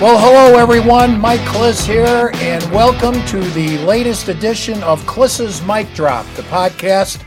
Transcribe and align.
Well, 0.00 0.18
hello 0.18 0.58
everyone. 0.58 1.20
Mike 1.20 1.40
Klis 1.40 1.86
here, 1.86 2.30
and 2.36 2.64
welcome 2.72 3.12
to 3.26 3.38
the 3.50 3.76
latest 3.84 4.28
edition 4.28 4.82
of 4.82 5.02
Klis's 5.02 5.60
Mic 5.60 5.92
Drop, 5.92 6.24
the 6.36 6.42
podcast 6.44 7.22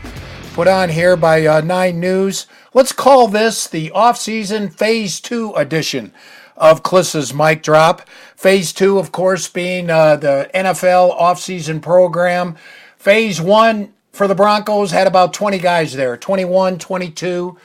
put 0.54 0.66
on 0.66 0.88
here 0.88 1.16
by 1.16 1.46
uh, 1.46 1.60
Nine 1.60 2.00
News. 2.00 2.48
Let's 2.72 2.90
call 2.90 3.28
this 3.28 3.68
the 3.68 3.92
off-season 3.92 4.70
Phase 4.70 5.20
Two 5.20 5.54
edition 5.54 6.12
of 6.56 6.82
Klis's 6.82 7.32
Mic 7.32 7.62
Drop. 7.62 8.08
Phase 8.34 8.72
Two, 8.72 8.98
of 8.98 9.12
course, 9.12 9.48
being 9.48 9.88
uh, 9.88 10.16
the 10.16 10.50
NFL 10.52 11.10
off-season 11.10 11.80
program. 11.80 12.56
Phase 12.96 13.40
One 13.40 13.94
for 14.10 14.26
the 14.26 14.34
Broncos 14.34 14.90
had 14.90 15.06
about 15.06 15.32
20 15.32 15.58
guys 15.60 15.92
there, 15.92 16.16
21, 16.16 16.80
22. 16.80 17.56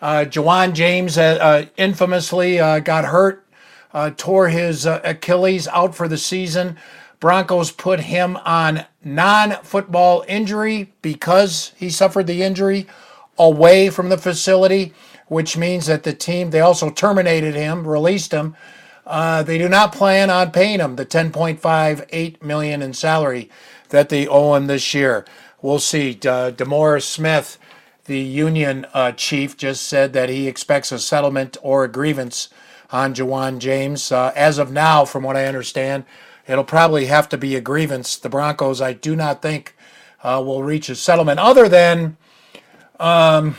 Uh, 0.00 0.24
Ja'Wuan 0.24 0.72
James 0.72 1.18
uh, 1.18 1.38
uh, 1.40 1.64
infamously 1.76 2.60
uh, 2.60 2.78
got 2.78 3.04
hurt 3.04 3.43
uh, 3.94 4.10
tore 4.16 4.48
his 4.48 4.86
uh, 4.86 5.00
Achilles 5.04 5.68
out 5.68 5.94
for 5.94 6.08
the 6.08 6.18
season. 6.18 6.76
Broncos 7.20 7.70
put 7.70 8.00
him 8.00 8.36
on 8.38 8.84
non 9.02 9.52
football 9.62 10.24
injury 10.28 10.92
because 11.00 11.72
he 11.76 11.88
suffered 11.88 12.26
the 12.26 12.42
injury 12.42 12.86
away 13.38 13.88
from 13.88 14.08
the 14.08 14.18
facility, 14.18 14.92
which 15.28 15.56
means 15.56 15.86
that 15.86 16.02
the 16.02 16.12
team, 16.12 16.50
they 16.50 16.60
also 16.60 16.90
terminated 16.90 17.54
him, 17.54 17.86
released 17.86 18.32
him. 18.32 18.56
Uh, 19.06 19.42
they 19.42 19.58
do 19.58 19.68
not 19.68 19.94
plan 19.94 20.28
on 20.28 20.50
paying 20.50 20.80
him 20.80 20.96
the 20.96 21.06
10.58 21.06 22.42
million 22.42 22.82
in 22.82 22.92
salary 22.92 23.50
that 23.90 24.08
they 24.08 24.26
owe 24.26 24.54
him 24.54 24.66
this 24.66 24.94
year. 24.94 25.24
We'll 25.62 25.78
see. 25.78 26.10
Uh, 26.12 26.50
DeMaurice 26.50 27.02
Smith, 27.04 27.58
the 28.06 28.18
union 28.18 28.86
uh, 28.92 29.12
chief, 29.12 29.56
just 29.56 29.86
said 29.86 30.12
that 30.14 30.28
he 30.28 30.48
expects 30.48 30.90
a 30.90 30.98
settlement 30.98 31.56
or 31.62 31.84
a 31.84 31.88
grievance 31.88 32.48
on 32.90 33.14
Ja'Wuan 33.14 33.58
James. 33.58 34.12
Uh, 34.12 34.32
as 34.34 34.58
of 34.58 34.70
now, 34.70 35.04
from 35.04 35.22
what 35.22 35.36
I 35.36 35.46
understand, 35.46 36.04
it'll 36.46 36.64
probably 36.64 37.06
have 37.06 37.28
to 37.30 37.38
be 37.38 37.56
a 37.56 37.60
grievance. 37.60 38.16
The 38.16 38.28
Broncos, 38.28 38.80
I 38.80 38.92
do 38.92 39.16
not 39.16 39.42
think, 39.42 39.74
uh, 40.22 40.42
will 40.44 40.62
reach 40.62 40.88
a 40.88 40.94
settlement 40.94 41.40
other 41.40 41.68
than, 41.68 42.16
um, 42.98 43.56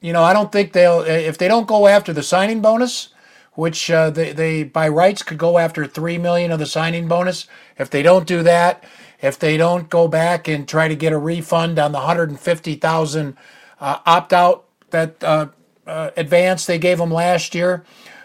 you 0.00 0.12
know, 0.12 0.22
I 0.22 0.32
don't 0.32 0.50
think 0.50 0.72
they'll, 0.72 1.00
if 1.00 1.38
they 1.38 1.48
don't 1.48 1.66
go 1.66 1.86
after 1.86 2.12
the 2.12 2.22
signing 2.22 2.60
bonus, 2.60 3.10
which 3.54 3.90
uh, 3.90 4.10
they, 4.10 4.32
they 4.32 4.64
by 4.64 4.88
rights 4.88 5.22
could 5.22 5.38
go 5.38 5.58
after 5.58 5.86
three 5.86 6.18
million 6.18 6.50
of 6.50 6.58
the 6.58 6.66
signing 6.66 7.08
bonus. 7.08 7.46
If 7.78 7.88
they 7.88 8.02
don't 8.02 8.26
do 8.26 8.42
that, 8.42 8.84
if 9.22 9.38
they 9.38 9.56
don't 9.56 9.88
go 9.88 10.08
back 10.08 10.48
and 10.48 10.68
try 10.68 10.88
to 10.88 10.96
get 10.96 11.12
a 11.12 11.18
refund 11.18 11.78
on 11.78 11.92
the 11.92 12.00
hundred 12.00 12.30
and 12.30 12.40
fifty 12.40 12.74
thousand 12.74 13.36
uh, 13.80 13.98
opt 14.04 14.32
out 14.32 14.64
that 14.90 15.22
uh, 15.22 15.46
uh, 15.86 16.10
advance 16.16 16.66
they 16.66 16.78
gave 16.78 16.98
them 16.98 17.12
last 17.12 17.54
year, 17.54 17.84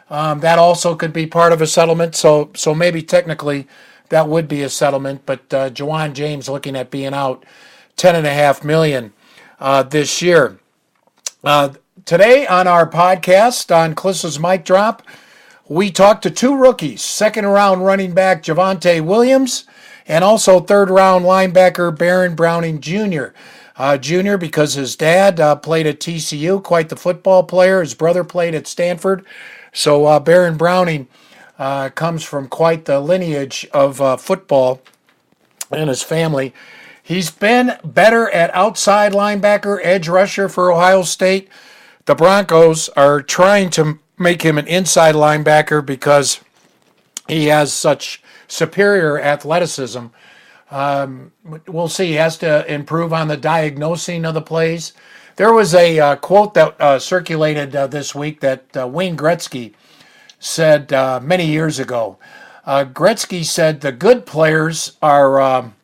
um, 0.10 0.40
that 0.40 0.58
also 0.58 0.96
could 0.96 1.14
be 1.14 1.28
part 1.28 1.54
of 1.54 1.62
a 1.62 1.68
settlement. 1.68 2.16
So, 2.16 2.52
so 2.56 2.74
maybe 2.74 3.02
technically 3.02 3.68
that 4.10 4.28
would 4.28 4.48
be 4.48 4.64
a 4.64 4.70
settlement. 4.70 5.22
But 5.26 5.54
uh, 5.54 5.70
Ja'Wuan 5.70 6.14
James 6.14 6.50
looking 6.50 6.76
at 6.76 6.92
being 6.92 7.14
out 7.14 7.46
ten 7.96 8.16
and 8.16 8.26
a 8.26 8.34
half 8.34 8.64
million 8.64 9.14
uh, 9.60 9.84
this 9.84 10.22
year. 10.22 10.60
Uh, 11.44 11.74
today 12.06 12.48
on 12.48 12.68
our 12.68 12.90
podcast 12.90 13.76
on 13.76 13.96
Klis's 13.96 14.40
Mic 14.40 14.66
Drop, 14.66 15.04
we 15.68 15.92
talked 15.92 16.24
to 16.24 16.32
two 16.32 16.58
rookies: 16.58 17.02
second 17.02 17.46
round 17.46 17.86
running 17.86 18.14
back 18.14 18.42
Javonte 18.42 19.02
Williams, 19.02 19.66
and 20.08 20.24
also 20.24 20.60
third 20.60 20.90
round 20.90 21.24
linebacker 21.24 21.96
Baron 21.96 22.36
Browning 22.36 22.82
Jr. 22.82 23.28
Uh, 23.76 23.98
junior 23.98 24.38
because 24.38 24.74
his 24.74 24.98
dad 24.98 25.40
uh, 25.40 25.56
played 25.56 25.88
at 25.88 26.02
TCU, 26.02 26.62
quite 26.62 26.90
the 26.90 26.98
football 26.98 27.44
player. 27.44 27.80
His 27.80 27.94
brother 27.94 28.26
played 28.26 28.54
at 28.54 28.68
Stanford. 28.68 29.26
So 29.74 30.06
uh, 30.06 30.20
Baron 30.20 30.58
Browning 30.58 31.08
uh, 31.58 31.90
comes 31.90 32.24
from 32.24 32.48
quite 32.48 32.86
the 32.86 33.00
lineage 33.00 33.68
of 33.74 34.02
uh, 34.02 34.18
football 34.18 34.82
and 35.72 35.90
his 35.90 36.02
family. 36.02 36.54
He's 37.04 37.32
been 37.32 37.78
better 37.84 38.30
at 38.30 38.54
outside 38.54 39.14
linebacker, 39.14 39.80
edge 39.84 40.08
rusher 40.08 40.48
for 40.48 40.72
Ohio 40.72 41.02
State. 41.02 41.50
The 42.06 42.16
Broncos 42.16 42.90
are 42.90 43.22
trying 43.22 43.70
to 43.72 44.00
make 44.18 44.42
him 44.42 44.58
an 44.58 44.68
inside 44.68 45.16
linebacker 45.16 45.86
because 45.86 46.40
he 47.28 47.46
has 47.46 47.74
such 47.74 48.22
superior 48.48 49.20
athleticism. 49.20 50.08
Um, 50.72 51.32
we'll 51.68 51.88
see. 51.88 52.08
He 52.08 52.14
has 52.14 52.38
to 52.40 52.72
improve 52.72 53.12
on 53.14 53.28
the 53.28 53.38
diagnosing 53.38 54.26
of 54.26 54.34
the 54.34 54.42
plays. 54.42 54.94
There 55.40 55.54
was 55.54 55.74
a 55.74 55.98
uh, 55.98 56.16
quote 56.18 56.54
that 56.56 56.82
uh, 56.82 57.00
circulated 57.00 57.74
uh, 57.74 57.88
this 57.88 58.14
week 58.14 58.42
that 58.42 58.76
uh, 58.76 58.86
Wayne 58.90 59.16
Gretzky 59.16 59.74
said 60.38 60.92
uh, 60.92 61.22
many 61.24 61.46
years 61.46 61.80
ago. 61.80 62.18
Uh, 62.66 62.84
Gretzky 62.84 63.46
said, 63.46 63.80
The 63.80 63.94
good 63.94 64.26
players 64.26 64.98
are 65.02 65.40
um, 65.40 65.76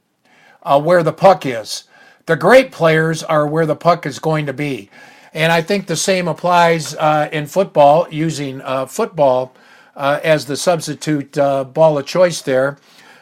where 0.61 1.03
the 1.03 1.13
puck 1.13 1.45
is, 1.45 1.85
the 2.25 2.35
great 2.35 2.73
players 2.73 3.23
are 3.23 3.47
where 3.47 3.65
the 3.65 3.77
puck 3.77 4.05
is 4.05 4.19
going 4.19 4.45
to 4.45 4.51
be. 4.51 4.89
And 5.33 5.53
I 5.53 5.61
think 5.61 5.87
the 5.87 5.95
same 5.95 6.27
applies 6.27 6.93
in 7.31 7.45
football, 7.45 8.09
using 8.11 8.59
football 8.89 9.55
as 9.95 10.47
the 10.47 10.57
substitute 10.57 11.31
ball 11.31 11.97
of 11.97 12.05
choice 12.05 12.41
there. 12.41 12.77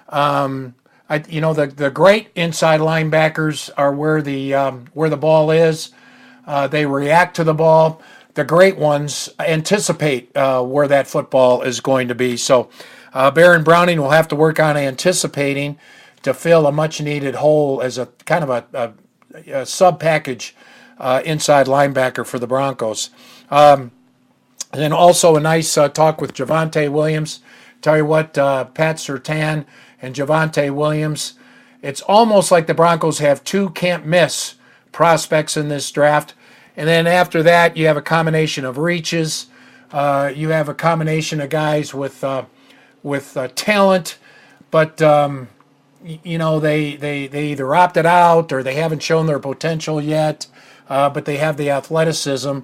Um, 0.09 0.73
I, 1.11 1.23
you 1.29 1.41
know 1.41 1.53
the, 1.53 1.67
the 1.67 1.91
great 1.91 2.29
inside 2.33 2.79
linebackers 2.79 3.69
are 3.77 3.93
where 3.93 4.23
the 4.23 4.55
um, 4.55 4.87
where 4.93 5.11
the 5.11 5.17
ball 5.17 5.51
is. 5.51 5.91
Uh, 6.45 6.67
they 6.67 6.85
react 6.85 7.35
to 7.37 7.43
the 7.43 7.53
ball. 7.53 8.01
The 8.33 8.43
great 8.43 8.77
ones 8.77 9.29
anticipate 9.39 10.35
uh, 10.35 10.63
where 10.63 10.87
that 10.87 11.07
football 11.07 11.61
is 11.61 11.79
going 11.79 12.07
to 12.07 12.15
be. 12.15 12.35
So, 12.37 12.69
uh, 13.13 13.29
Baron 13.29 13.63
Browning 13.63 14.01
will 14.01 14.09
have 14.09 14.27
to 14.29 14.35
work 14.35 14.59
on 14.59 14.75
anticipating 14.75 15.77
to 16.23 16.33
fill 16.33 16.65
a 16.65 16.71
much 16.71 16.99
needed 16.99 17.35
hole 17.35 17.81
as 17.81 17.97
a 17.97 18.07
kind 18.25 18.43
of 18.43 18.49
a, 18.49 18.65
a, 18.73 19.59
a 19.61 19.65
sub 19.65 19.99
package 19.99 20.55
uh, 20.97 21.21
inside 21.25 21.67
linebacker 21.67 22.25
for 22.25 22.39
the 22.39 22.47
Broncos. 22.47 23.11
Um, 23.51 23.91
and 24.71 24.93
also 24.93 25.35
a 25.35 25.39
nice 25.39 25.77
uh, 25.77 25.89
talk 25.89 26.19
with 26.19 26.33
Javonte 26.33 26.91
Williams. 26.91 27.41
Tell 27.81 27.97
you 27.97 28.05
what, 28.05 28.37
uh, 28.37 28.65
Pat 28.65 28.95
Surtain 28.95 29.65
and 30.01 30.15
Javonte 30.15 30.73
Williams. 30.73 31.33
It's 31.81 32.01
almost 32.01 32.51
like 32.51 32.65
the 32.65 32.73
Broncos 32.73 33.19
have 33.19 33.43
two 33.43 33.69
can't 33.71 34.05
miss 34.05 34.55
prospects 34.93 35.57
in 35.57 35.67
this 35.67 35.91
draft. 35.91 36.33
And 36.77 36.87
then 36.87 37.05
after 37.05 37.43
that, 37.43 37.75
you 37.75 37.87
have 37.87 37.97
a 37.97 38.01
combination 38.01 38.63
of 38.63 38.77
reaches. 38.77 39.47
Uh, 39.91 40.31
you 40.33 40.49
have 40.49 40.69
a 40.69 40.73
combination 40.73 41.41
of 41.41 41.49
guys 41.49 41.93
with 41.93 42.23
uh, 42.23 42.45
with 43.03 43.35
uh, 43.35 43.49
talent, 43.49 44.17
but 44.71 45.01
um, 45.01 45.49
you 46.01 46.37
know 46.37 46.59
they, 46.59 46.95
they 46.95 47.27
they 47.27 47.47
either 47.47 47.75
opted 47.75 48.05
out 48.05 48.51
or 48.51 48.63
they 48.63 48.75
haven't 48.75 49.03
shown 49.03 49.27
their 49.27 49.39
potential 49.39 50.01
yet. 50.01 50.47
Uh, 50.89 51.09
but 51.09 51.25
they 51.25 51.37
have 51.37 51.57
the 51.57 51.69
athleticism 51.69 52.59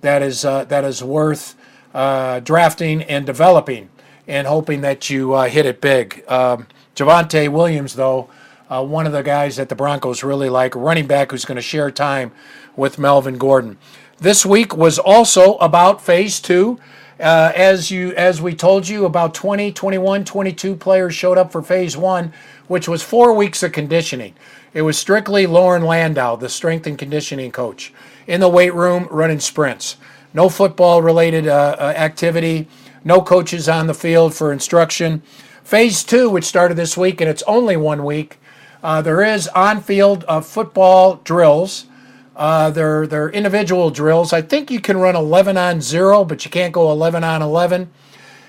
that 0.00 0.22
is 0.22 0.44
uh, 0.44 0.64
that 0.64 0.84
is 0.84 1.04
worth 1.04 1.54
uh, 1.94 2.40
drafting 2.40 3.02
and 3.02 3.26
developing, 3.26 3.88
and 4.26 4.46
hoping 4.46 4.80
that 4.80 5.08
you 5.08 5.40
hit 5.42 5.66
it 5.66 5.80
big. 5.80 6.24
Um, 6.28 6.66
Javonte 6.96 7.48
Williams, 7.48 7.94
though 7.94 8.28
uh, 8.72 8.82
one 8.82 9.06
of 9.06 9.12
the 9.12 9.22
guys 9.22 9.56
that 9.56 9.68
the 9.68 9.74
Broncos 9.74 10.22
really 10.22 10.48
like, 10.48 10.74
running 10.74 11.06
back 11.06 11.30
who's 11.30 11.44
going 11.44 11.56
to 11.56 11.62
share 11.62 11.90
time 11.90 12.32
with 12.74 12.98
Melvin 12.98 13.36
Gordon. 13.36 13.76
This 14.18 14.46
week 14.46 14.74
was 14.74 14.98
also 14.98 15.56
about 15.56 16.00
phase 16.00 16.40
two. 16.40 16.78
Uh, 17.20 17.52
as 17.54 17.90
you 17.90 18.14
as 18.14 18.40
we 18.40 18.54
told 18.54 18.88
you, 18.88 19.04
about 19.04 19.34
20, 19.34 19.72
21, 19.72 20.24
22 20.24 20.74
players 20.74 21.14
showed 21.14 21.36
up 21.36 21.52
for 21.52 21.62
phase 21.62 21.96
one, 21.96 22.32
which 22.66 22.88
was 22.88 23.02
four 23.02 23.34
weeks 23.34 23.62
of 23.62 23.72
conditioning. 23.72 24.34
It 24.72 24.82
was 24.82 24.96
strictly 24.96 25.46
Loren 25.46 25.84
Landow, 25.84 26.36
the 26.36 26.48
strength 26.48 26.86
and 26.86 26.98
conditioning 26.98 27.52
coach, 27.52 27.92
in 28.26 28.40
the 28.40 28.48
weight 28.48 28.74
room 28.74 29.06
running 29.10 29.40
sprints. 29.40 29.98
No 30.32 30.48
football 30.48 31.02
related 31.02 31.46
uh, 31.46 31.76
uh, 31.78 31.94
activity, 31.96 32.66
no 33.04 33.20
coaches 33.20 33.68
on 33.68 33.86
the 33.86 33.94
field 33.94 34.34
for 34.34 34.50
instruction. 34.50 35.22
Phase 35.62 36.02
two, 36.02 36.30
which 36.30 36.44
started 36.44 36.76
this 36.76 36.96
week, 36.96 37.20
and 37.20 37.28
it's 37.28 37.42
only 37.42 37.76
one 37.76 38.04
week, 38.04 38.38
uh, 38.82 39.02
there 39.02 39.22
is 39.22 39.48
on-field 39.48 40.24
uh, 40.26 40.40
football 40.40 41.16
drills. 41.24 41.86
Uh, 42.34 42.70
they're, 42.70 43.06
they're 43.06 43.30
individual 43.30 43.90
drills. 43.90 44.32
I 44.32 44.42
think 44.42 44.70
you 44.70 44.80
can 44.80 44.96
run 44.96 45.14
11 45.14 45.56
on 45.56 45.80
0, 45.80 46.24
but 46.24 46.44
you 46.44 46.50
can't 46.50 46.72
go 46.72 46.90
11 46.90 47.22
on 47.22 47.42
11. 47.42 47.90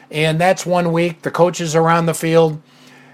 And 0.09 0.39
that's 0.39 0.65
one 0.65 0.91
week. 0.91 1.21
The 1.21 1.31
coaches 1.31 1.75
are 1.75 1.89
on 1.89 2.06
the 2.06 2.13
field. 2.13 2.62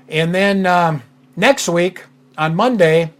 And 0.07 0.33
then 0.33 0.66
um, 0.66 1.04
next 1.36 1.68
week, 1.68 2.04
on 2.38 2.56
Monday, 2.56 3.12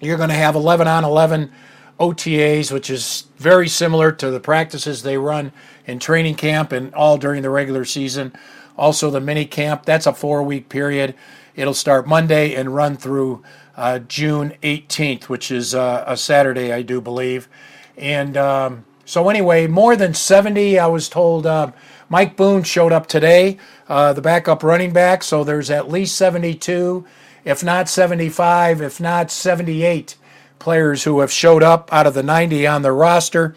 you're 0.00 0.16
going 0.16 0.28
to 0.28 0.34
have 0.34 0.54
11 0.54 0.86
on 0.86 1.04
11 1.04 1.50
OTAs, 1.98 2.72
which 2.72 2.88
is 2.90 3.26
very 3.36 3.68
similar 3.68 4.12
to 4.12 4.30
the 4.30 4.40
practices 4.40 5.02
they 5.02 5.18
run 5.18 5.52
in 5.86 5.98
training 5.98 6.34
camp 6.34 6.72
and 6.72 6.94
all 6.94 7.18
during 7.18 7.42
the 7.42 7.50
regular 7.50 7.84
season. 7.84 8.32
Also, 8.78 9.10
the 9.10 9.20
mini 9.20 9.44
camp, 9.44 9.84
that's 9.84 10.06
a 10.06 10.14
four 10.14 10.42
week 10.42 10.68
period. 10.68 11.14
It'll 11.56 11.74
start 11.74 12.06
Monday 12.06 12.54
and 12.54 12.74
run 12.74 12.96
through 12.96 13.42
uh, 13.76 14.00
June 14.00 14.54
18th, 14.62 15.24
which 15.24 15.50
is 15.50 15.74
uh, 15.74 16.04
a 16.06 16.16
Saturday, 16.16 16.72
I 16.72 16.82
do 16.82 17.00
believe. 17.00 17.48
And 17.96 18.36
um, 18.36 18.84
So 19.04 19.28
anyway, 19.28 19.66
more 19.66 19.96
than 19.96 20.14
70. 20.14 20.78
I 20.78 20.86
was 20.86 21.08
told 21.08 21.46
uh, 21.46 21.72
Mike 22.08 22.36
Boone 22.36 22.62
showed 22.62 22.92
up 22.92 23.06
today, 23.08 23.58
uh, 23.88 24.12
the 24.12 24.22
backup 24.22 24.62
running 24.62 24.92
back. 24.92 25.22
So 25.24 25.42
there's 25.44 25.70
at 25.70 25.90
least 25.90 26.16
72, 26.16 27.04
if 27.44 27.64
not 27.64 27.88
75, 27.88 28.80
if 28.82 29.00
not 29.00 29.30
78 29.32 30.16
players 30.60 31.04
who 31.04 31.20
have 31.20 31.32
showed 31.32 31.62
up 31.62 31.92
out 31.92 32.06
of 32.06 32.14
the 32.14 32.22
90 32.22 32.66
on 32.68 32.82
the 32.82 32.92
roster. 32.92 33.56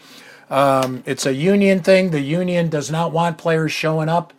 Um, 0.50 1.02
it's 1.06 1.26
a 1.26 1.34
union 1.34 1.80
thing. 1.80 2.10
The 2.10 2.20
union 2.20 2.68
does 2.68 2.90
not 2.90 3.12
want 3.12 3.38
players 3.38 3.72
showing 3.72 4.08
up 4.08 4.32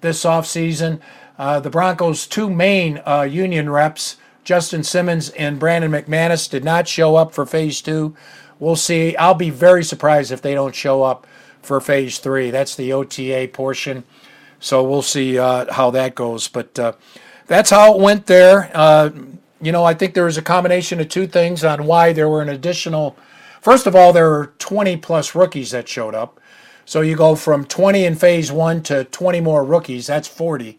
this 0.00 0.24
offseason. 0.24 1.00
Uh, 1.42 1.58
the 1.58 1.70
Broncos' 1.70 2.24
two 2.24 2.48
main 2.48 3.02
uh, 3.04 3.22
union 3.22 3.68
reps, 3.68 4.16
Justin 4.44 4.84
Simmons 4.84 5.28
and 5.30 5.58
Brandon 5.58 5.90
McManus, 5.90 6.48
did 6.48 6.62
not 6.62 6.86
show 6.86 7.16
up 7.16 7.34
for 7.34 7.44
phase 7.44 7.82
two. 7.82 8.14
We'll 8.60 8.76
see. 8.76 9.16
I'll 9.16 9.34
be 9.34 9.50
very 9.50 9.82
surprised 9.82 10.30
if 10.30 10.40
they 10.40 10.54
don't 10.54 10.72
show 10.72 11.02
up 11.02 11.26
for 11.60 11.80
phase 11.80 12.20
three. 12.20 12.52
That's 12.52 12.76
the 12.76 12.92
OTA 12.92 13.50
portion. 13.52 14.04
So 14.60 14.84
we'll 14.84 15.02
see 15.02 15.36
uh, 15.36 15.72
how 15.72 15.90
that 15.90 16.14
goes. 16.14 16.46
But 16.46 16.78
uh, 16.78 16.92
that's 17.48 17.70
how 17.70 17.92
it 17.96 18.00
went 18.00 18.26
there. 18.26 18.70
Uh, 18.72 19.10
you 19.60 19.72
know, 19.72 19.82
I 19.82 19.94
think 19.94 20.14
there 20.14 20.26
was 20.26 20.38
a 20.38 20.42
combination 20.42 21.00
of 21.00 21.08
two 21.08 21.26
things 21.26 21.64
on 21.64 21.86
why 21.86 22.12
there 22.12 22.28
were 22.28 22.42
an 22.42 22.50
additional. 22.50 23.16
First 23.60 23.88
of 23.88 23.96
all, 23.96 24.12
there 24.12 24.30
were 24.30 24.52
20 24.60 24.96
plus 24.98 25.34
rookies 25.34 25.72
that 25.72 25.88
showed 25.88 26.14
up. 26.14 26.38
So 26.84 27.00
you 27.00 27.16
go 27.16 27.34
from 27.34 27.64
20 27.64 28.04
in 28.04 28.14
phase 28.14 28.52
one 28.52 28.80
to 28.84 29.02
20 29.02 29.40
more 29.40 29.64
rookies. 29.64 30.06
That's 30.06 30.28
40. 30.28 30.78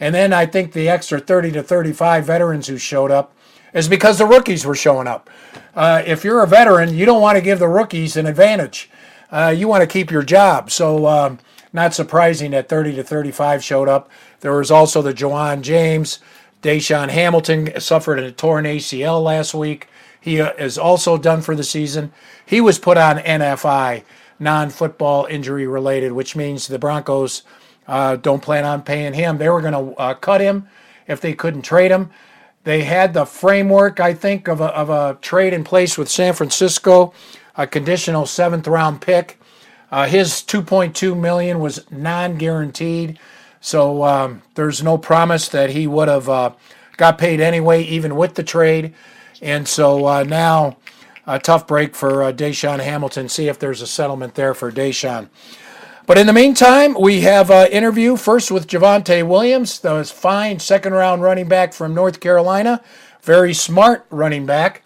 And 0.00 0.14
then 0.14 0.32
I 0.32 0.46
think 0.46 0.72
the 0.72 0.88
extra 0.88 1.20
30 1.20 1.52
to 1.52 1.62
35 1.62 2.24
veterans 2.24 2.66
who 2.66 2.78
showed 2.78 3.10
up 3.10 3.34
is 3.72 3.88
because 3.88 4.18
the 4.18 4.26
rookies 4.26 4.64
were 4.64 4.74
showing 4.74 5.06
up. 5.06 5.28
Uh, 5.74 6.02
if 6.06 6.24
you're 6.24 6.42
a 6.42 6.46
veteran, 6.46 6.94
you 6.94 7.04
don't 7.04 7.20
want 7.20 7.36
to 7.36 7.42
give 7.42 7.58
the 7.58 7.68
rookies 7.68 8.16
an 8.16 8.26
advantage. 8.26 8.88
Uh, 9.30 9.54
you 9.56 9.66
want 9.66 9.82
to 9.82 9.86
keep 9.86 10.10
your 10.10 10.22
job. 10.22 10.70
So, 10.70 11.06
um, 11.06 11.38
not 11.72 11.92
surprising 11.92 12.52
that 12.52 12.68
30 12.68 12.94
to 12.94 13.02
35 13.02 13.64
showed 13.64 13.88
up. 13.88 14.08
There 14.40 14.56
was 14.56 14.70
also 14.70 15.02
the 15.02 15.12
Ja'Wuan 15.12 15.62
James. 15.62 16.20
DaeSean 16.62 17.10
Hamilton 17.10 17.78
suffered 17.80 18.20
a 18.20 18.30
torn 18.30 18.64
ACL 18.64 19.22
last 19.22 19.54
week. 19.54 19.88
He 20.20 20.40
uh, 20.40 20.52
is 20.52 20.78
also 20.78 21.18
done 21.18 21.42
for 21.42 21.56
the 21.56 21.64
season. 21.64 22.12
He 22.46 22.60
was 22.60 22.78
put 22.78 22.96
on 22.96 23.18
NFI, 23.18 24.04
non 24.38 24.70
football 24.70 25.26
injury 25.26 25.66
related, 25.66 26.12
which 26.12 26.36
means 26.36 26.68
the 26.68 26.78
Broncos 26.78 27.42
uh, 27.86 28.16
don't 28.16 28.42
plan 28.42 28.64
on 28.64 28.82
paying 28.82 29.14
him. 29.14 29.38
They 29.38 29.48
were 29.48 29.60
going 29.60 29.72
to 29.72 29.98
uh, 29.98 30.14
cut 30.14 30.40
him 30.40 30.68
if 31.06 31.20
they 31.20 31.34
couldn't 31.34 31.62
trade 31.62 31.90
him. 31.90 32.10
They 32.64 32.82
had 32.82 33.12
the 33.12 33.26
framework, 33.26 34.00
I 34.00 34.14
think, 34.14 34.48
of 34.48 34.60
a, 34.60 34.66
of 34.66 34.88
a 34.88 35.18
trade 35.20 35.52
in 35.52 35.64
place 35.64 35.98
with 35.98 36.08
San 36.08 36.32
Francisco, 36.32 37.12
a 37.56 37.66
conditional 37.66 38.26
seventh 38.26 38.66
round 38.66 39.02
pick. 39.02 39.38
Uh, 39.90 40.06
his 40.06 40.42
2.2 40.42 41.18
million 41.18 41.60
was 41.60 41.88
non-guaranteed, 41.90 43.18
so 43.60 44.02
um, 44.02 44.42
there's 44.54 44.82
no 44.82 44.98
promise 44.98 45.48
that 45.50 45.70
he 45.70 45.86
would 45.86 46.08
have 46.08 46.28
uh, 46.28 46.52
got 46.96 47.18
paid 47.18 47.40
anyway, 47.40 47.82
even 47.82 48.16
with 48.16 48.34
the 48.34 48.42
trade. 48.42 48.94
And 49.42 49.68
so 49.68 50.06
uh, 50.06 50.24
now, 50.24 50.78
a 51.26 51.38
tough 51.38 51.66
break 51.66 51.94
for 51.94 52.22
uh, 52.24 52.32
DaeSean 52.32 52.80
Hamilton. 52.80 53.28
See 53.28 53.48
if 53.48 53.58
there's 53.58 53.82
a 53.82 53.86
settlement 53.86 54.34
there 54.34 54.54
for 54.54 54.72
DaeSean. 54.72 55.28
But 56.06 56.18
in 56.18 56.26
the 56.26 56.34
meantime, 56.34 56.94
we 57.00 57.22
have 57.22 57.50
an 57.50 57.68
interview 57.68 58.16
first 58.16 58.50
with 58.50 58.66
Javonte 58.66 59.26
Williams, 59.26 59.78
the 59.78 60.04
fine 60.04 60.58
second 60.58 60.92
round 60.92 61.22
running 61.22 61.48
back 61.48 61.72
from 61.72 61.94
North 61.94 62.20
Carolina. 62.20 62.82
Very 63.22 63.54
smart 63.54 64.04
running 64.10 64.44
back, 64.44 64.82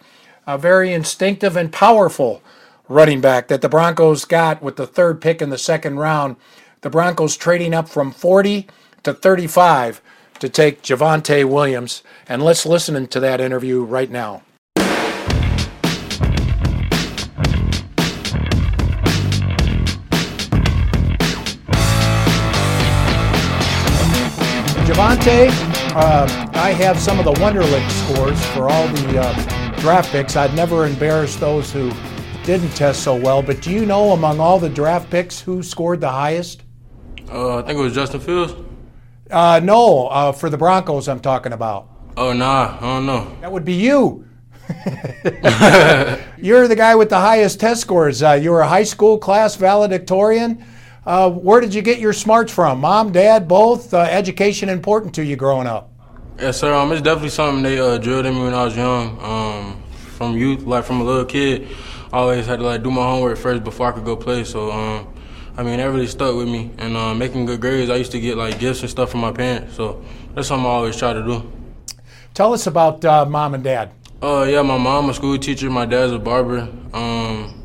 a 0.47 0.57
very 0.57 0.93
instinctive 0.93 1.57
and 1.57 1.73
powerful 1.73 2.41
running 2.87 3.19
back 3.19 3.49
that 3.49 3.61
the 3.61 3.67
Broncos 3.67 4.23
got 4.23 4.63
with 4.63 4.77
the 4.77 4.87
third 4.87 5.19
pick 5.19 5.41
in 5.41 5.49
the 5.49 5.57
second 5.57 5.99
round. 5.99 6.37
The 6.81 6.89
Broncos 6.89 7.35
trading 7.35 7.73
up 7.73 7.89
from 7.89 8.11
40 8.11 8.67
to 9.03 9.13
35 9.13 10.01
to 10.39 10.47
take 10.47 10.81
Javonte 10.81 11.43
Williams. 11.43 12.01
And 12.29 12.41
let's 12.41 12.65
listen 12.65 13.07
to 13.07 13.19
that 13.19 13.41
interview 13.41 13.83
right 13.83 14.09
now. 14.09 14.43
Javonte, 24.99 25.47
uh, 25.95 26.49
I 26.55 26.71
have 26.71 26.99
some 26.99 27.19
of 27.19 27.25
the 27.25 27.31
Wonderlic 27.35 27.89
scores 27.89 28.45
for 28.47 28.69
all 28.69 28.85
the 28.89 29.21
uh, 29.21 29.79
draft 29.79 30.11
picks. 30.11 30.35
I'd 30.35 30.53
never 30.53 30.85
embarrass 30.85 31.37
those 31.37 31.71
who 31.71 31.89
didn't 32.43 32.71
test 32.71 33.01
so 33.01 33.15
well, 33.15 33.41
but 33.41 33.61
do 33.61 33.71
you 33.71 33.85
know 33.85 34.11
among 34.11 34.41
all 34.41 34.59
the 34.59 34.67
draft 34.67 35.09
picks 35.09 35.39
who 35.39 35.63
scored 35.63 36.01
the 36.01 36.09
highest? 36.09 36.63
Uh, 37.31 37.59
I 37.59 37.61
think 37.61 37.79
it 37.79 37.81
was 37.81 37.95
Justin 37.95 38.19
Fields. 38.19 38.53
Uh, 39.31 39.61
no, 39.63 40.07
uh, 40.07 40.33
for 40.33 40.49
the 40.49 40.57
Broncos, 40.57 41.07
I'm 41.07 41.21
talking 41.21 41.53
about. 41.53 41.87
Oh, 42.17 42.33
nah, 42.33 42.75
I 42.75 42.81
don't 42.81 43.05
know. 43.05 43.37
That 43.39 43.53
would 43.53 43.63
be 43.63 43.75
you. 43.75 44.27
You're 46.37 46.67
the 46.67 46.75
guy 46.75 46.95
with 46.95 47.07
the 47.07 47.21
highest 47.21 47.61
test 47.61 47.79
scores. 47.79 48.21
Uh, 48.21 48.33
you 48.33 48.51
were 48.51 48.59
a 48.59 48.67
high 48.67 48.83
school 48.83 49.17
class 49.17 49.55
valedictorian. 49.55 50.61
Uh, 51.09 51.27
where 51.27 51.59
did 51.59 51.73
you 51.73 51.81
get 51.81 51.97
your 51.97 52.13
smarts 52.13 52.53
from? 52.53 52.81
Mom, 52.81 53.11
dad, 53.11 53.47
both? 53.47 53.95
Uh, 53.95 54.01
education 54.01 54.69
important 54.69 55.15
to 55.15 55.25
you 55.25 55.35
growing 55.35 55.65
up? 55.65 55.89
Yes, 56.37 56.59
sir. 56.59 56.71
Um, 56.71 56.91
it's 56.91 57.01
definitely 57.01 57.29
something 57.29 57.63
they 57.63 57.79
uh, 57.79 57.97
drilled 57.97 58.27
in 58.27 58.35
me 58.35 58.43
when 58.43 58.53
I 58.53 58.63
was 58.63 58.77
young. 58.77 59.17
Um, 59.19 59.81
from 59.89 60.37
youth, 60.37 60.61
like 60.67 60.83
from 60.83 61.01
a 61.01 61.03
little 61.03 61.25
kid, 61.25 61.67
I 62.13 62.17
always 62.17 62.45
had 62.45 62.59
to 62.59 62.65
like 62.65 62.83
do 62.83 62.91
my 62.91 63.01
homework 63.01 63.39
first 63.39 63.63
before 63.63 63.87
I 63.87 63.91
could 63.93 64.05
go 64.05 64.15
play. 64.15 64.43
So, 64.43 64.69
um, 64.71 65.11
I 65.57 65.63
mean, 65.63 65.77
that 65.77 65.85
really 65.85 66.05
stuck 66.05 66.35
with 66.35 66.47
me. 66.47 66.69
And 66.77 66.95
uh, 66.95 67.15
making 67.15 67.47
good 67.47 67.59
grades, 67.59 67.89
I 67.89 67.95
used 67.95 68.11
to 68.11 68.19
get 68.19 68.37
like 68.37 68.59
gifts 68.59 68.81
and 68.81 68.89
stuff 68.91 69.09
from 69.09 69.21
my 69.21 69.31
parents. 69.31 69.75
So 69.75 70.05
that's 70.35 70.47
something 70.47 70.67
I 70.67 70.69
always 70.69 70.95
try 70.95 71.13
to 71.13 71.23
do. 71.23 71.51
Tell 72.35 72.53
us 72.53 72.67
about 72.67 73.03
uh, 73.03 73.25
mom 73.25 73.55
and 73.55 73.63
dad. 73.63 73.89
Uh, 74.21 74.45
yeah, 74.47 74.61
my 74.61 74.77
mom 74.77 75.09
a 75.09 75.15
school 75.15 75.39
teacher. 75.39 75.71
My 75.71 75.87
dad's 75.87 76.11
a 76.11 76.19
barber. 76.19 76.69
Um, 76.93 77.58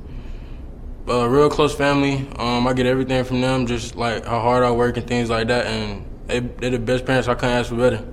a 1.06 1.28
real 1.28 1.50
close 1.50 1.74
family. 1.74 2.28
Um, 2.38 2.66
I 2.66 2.72
get 2.72 2.86
everything 2.86 3.24
from 3.24 3.40
them, 3.40 3.66
just 3.66 3.96
like 3.96 4.24
how 4.24 4.40
hard 4.40 4.62
I 4.62 4.70
work 4.70 4.96
and 4.96 5.06
things 5.06 5.30
like 5.30 5.48
that. 5.48 5.66
And 5.66 6.04
they, 6.26 6.40
they're 6.40 6.70
the 6.70 6.78
best 6.78 7.04
parents. 7.04 7.28
I 7.28 7.34
couldn't 7.34 7.54
ask 7.54 7.68
for 7.68 7.76
better. 7.76 8.04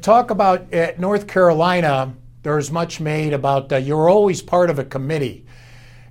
Talk 0.00 0.30
about 0.30 0.72
at 0.72 0.98
North 0.98 1.26
Carolina. 1.26 2.14
There's 2.42 2.70
much 2.70 3.00
made 3.00 3.32
about 3.32 3.72
uh, 3.72 3.76
you're 3.76 4.08
always 4.08 4.42
part 4.42 4.70
of 4.70 4.78
a 4.78 4.84
committee. 4.84 5.44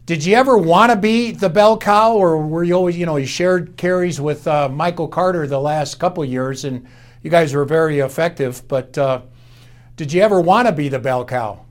Did 0.05 0.23
you 0.23 0.35
ever 0.35 0.57
want 0.57 0.91
to 0.91 0.97
be 0.97 1.31
the 1.31 1.49
bell 1.49 1.77
cow, 1.77 2.13
or 2.13 2.37
were 2.45 2.63
you 2.63 2.75
always, 2.75 2.95
you 2.95 3.07
know, 3.07 3.15
you 3.15 3.25
shared 3.25 3.75
carries 3.75 4.21
with 4.21 4.47
uh, 4.47 4.69
Michael 4.69 5.07
Carter 5.07 5.47
the 5.47 5.59
last 5.59 5.95
couple 5.95 6.23
years, 6.23 6.63
and 6.63 6.85
you 7.23 7.31
guys 7.31 7.55
were 7.55 7.65
very 7.65 7.99
effective. 7.99 8.67
But 8.67 8.95
uh, 8.97 9.21
did 9.95 10.13
you 10.13 10.21
ever 10.21 10.39
want 10.39 10.67
to 10.67 10.71
be 10.71 10.89
the 10.89 10.99
bell 10.99 11.25
cow? 11.25 11.65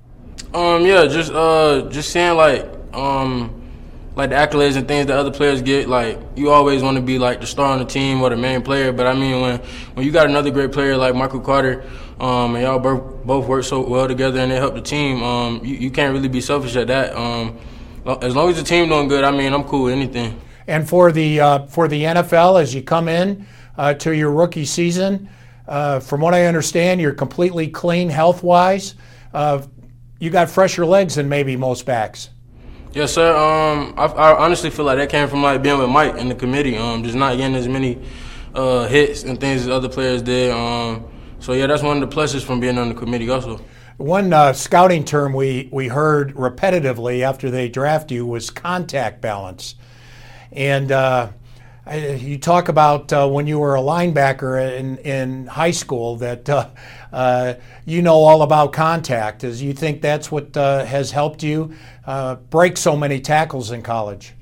Um, 0.52 0.84
yeah, 0.84 1.06
just 1.06 1.30
uh, 1.32 1.88
just 1.90 2.10
seeing 2.10 2.34
like 2.36 2.66
um 2.92 3.63
like 4.16 4.30
the 4.30 4.36
accolades 4.36 4.76
and 4.76 4.86
things 4.86 5.06
that 5.06 5.16
other 5.16 5.30
players 5.30 5.60
get, 5.62 5.88
like 5.88 6.20
you 6.36 6.50
always 6.50 6.82
want 6.82 6.96
to 6.96 7.02
be 7.02 7.18
like 7.18 7.40
the 7.40 7.46
star 7.46 7.72
on 7.72 7.78
the 7.78 7.84
team 7.84 8.22
or 8.22 8.30
the 8.30 8.36
main 8.36 8.62
player. 8.62 8.92
But 8.92 9.06
I 9.06 9.14
mean, 9.14 9.40
when 9.40 9.58
when 9.94 10.06
you 10.06 10.12
got 10.12 10.28
another 10.28 10.50
great 10.50 10.72
player 10.72 10.96
like 10.96 11.14
Michael 11.14 11.40
Carter, 11.40 11.82
um, 12.20 12.54
and 12.54 12.64
y'all 12.64 12.78
both 12.78 13.24
both 13.24 13.46
work 13.46 13.64
so 13.64 13.86
well 13.86 14.06
together 14.06 14.38
and 14.38 14.52
they 14.52 14.56
help 14.56 14.74
the 14.74 14.82
team, 14.82 15.22
um, 15.22 15.64
you, 15.64 15.74
you 15.76 15.90
can't 15.90 16.12
really 16.12 16.28
be 16.28 16.40
selfish 16.40 16.76
at 16.76 16.86
that. 16.86 17.16
Um, 17.16 17.58
as 18.22 18.36
long 18.36 18.50
as 18.50 18.56
the 18.56 18.62
team 18.62 18.88
doing 18.88 19.08
good, 19.08 19.24
I 19.24 19.30
mean, 19.30 19.52
I'm 19.52 19.64
cool 19.64 19.84
with 19.84 19.94
anything. 19.94 20.40
And 20.66 20.88
for 20.88 21.10
the 21.10 21.40
uh, 21.40 21.66
for 21.66 21.88
the 21.88 22.04
NFL, 22.04 22.60
as 22.60 22.74
you 22.74 22.82
come 22.82 23.08
in 23.08 23.46
uh, 23.76 23.94
to 23.94 24.14
your 24.14 24.30
rookie 24.30 24.64
season, 24.64 25.28
uh, 25.66 26.00
from 26.00 26.20
what 26.20 26.34
I 26.34 26.46
understand, 26.46 27.00
you're 27.00 27.14
completely 27.14 27.68
clean 27.68 28.10
health 28.10 28.42
wise. 28.42 28.94
Uh, 29.32 29.62
you 30.20 30.30
got 30.30 30.48
fresher 30.48 30.86
legs 30.86 31.16
than 31.16 31.28
maybe 31.28 31.56
most 31.56 31.84
backs. 31.84 32.30
Yes, 32.94 33.12
sir. 33.12 33.34
Um, 33.36 33.92
I, 33.96 34.04
I, 34.04 34.44
honestly 34.44 34.70
feel 34.70 34.84
like 34.84 34.98
that 34.98 35.08
came 35.08 35.26
from 35.28 35.42
like 35.42 35.60
being 35.64 35.78
with 35.78 35.88
Mike 35.90 36.14
in 36.14 36.28
the 36.28 36.34
committee. 36.36 36.76
Um, 36.76 37.02
just 37.02 37.16
not 37.16 37.36
getting 37.36 37.56
as 37.56 37.66
many 37.66 37.98
uh, 38.54 38.86
hits 38.86 39.24
and 39.24 39.40
things 39.40 39.62
as 39.62 39.68
other 39.68 39.88
players 39.88 40.22
did. 40.22 40.52
Um, 40.52 41.04
so 41.40 41.54
yeah, 41.54 41.66
that's 41.66 41.82
one 41.82 42.00
of 42.00 42.08
the 42.08 42.16
pluses 42.16 42.44
from 42.44 42.60
being 42.60 42.78
on 42.78 42.88
the 42.88 42.94
committee 42.94 43.28
also. 43.28 43.60
One 43.96 44.32
uh, 44.32 44.52
scouting 44.52 45.04
term 45.04 45.32
we 45.32 45.68
we 45.72 45.88
heard 45.88 46.34
repetitively 46.36 47.22
after 47.22 47.50
they 47.50 47.68
draft 47.68 48.12
you 48.12 48.26
was 48.26 48.50
contact 48.50 49.20
balance, 49.20 49.74
and 50.52 50.92
uh, 50.92 51.30
you 51.92 52.38
talk 52.38 52.68
about 52.68 53.12
uh, 53.12 53.28
when 53.28 53.46
you 53.46 53.58
were 53.58 53.76
a 53.76 53.80
linebacker 53.80 54.78
in, 54.78 54.96
in 54.98 55.46
high 55.46 55.70
school 55.70 56.16
that 56.16 56.48
uh, 56.48 56.68
uh, 57.12 57.54
you 57.84 58.00
know 58.00 58.14
all 58.14 58.42
about 58.42 58.72
contact. 58.72 59.44
Is 59.44 59.60
you 59.60 59.74
think 59.74 60.00
that's 60.00 60.32
what 60.32 60.56
uh, 60.56 60.84
has 60.86 61.10
helped 61.10 61.42
you 61.42 61.74
uh, 62.06 62.36
break 62.36 62.76
so 62.78 62.96
many 62.96 63.20
tackles 63.20 63.70
in 63.70 63.82
college? 63.82 64.32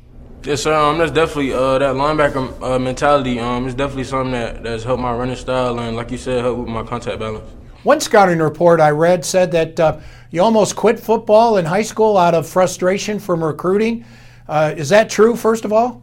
Yes, 0.45 0.63
sir. 0.63 0.75
Um, 0.75 0.99
that's 0.99 1.11
definitely 1.11 1.53
uh, 1.53 1.79
that 1.79 1.95
linebacker 1.97 2.81
mentality. 2.81 3.41
Um, 3.41 3.67
it's 3.67 3.75
definitely 3.75 4.05
something 4.05 4.33
that 4.33 4.63
that's 4.63 4.85
helped 4.85 5.03
my 5.03 5.13
running 5.13 5.37
style 5.37 5.79
and, 5.81 5.97
like 5.97 6.11
you 6.11 6.19
said, 6.19 6.43
helped 6.43 6.61
with 6.61 6.69
my 6.69 6.85
contact 6.85 7.19
balance. 7.19 7.49
One 7.83 8.01
scouting 8.01 8.39
report 8.39 8.81
I 8.81 8.91
read 8.91 9.25
said 9.25 9.51
that 9.53 10.03
you 10.31 10.43
almost 10.43 10.77
quit 10.77 11.01
football 11.01 11.57
in 11.57 11.65
high 11.65 11.83
school 11.83 12.17
out 12.17 12.35
of 12.35 12.49
frustration 12.49 13.19
from 13.19 13.43
recruiting 13.43 14.05
Uh, 14.49 14.75
is 14.77 14.89
that 14.89 15.09
true? 15.09 15.37
First 15.37 15.65
of 15.65 15.73
all. 15.73 16.02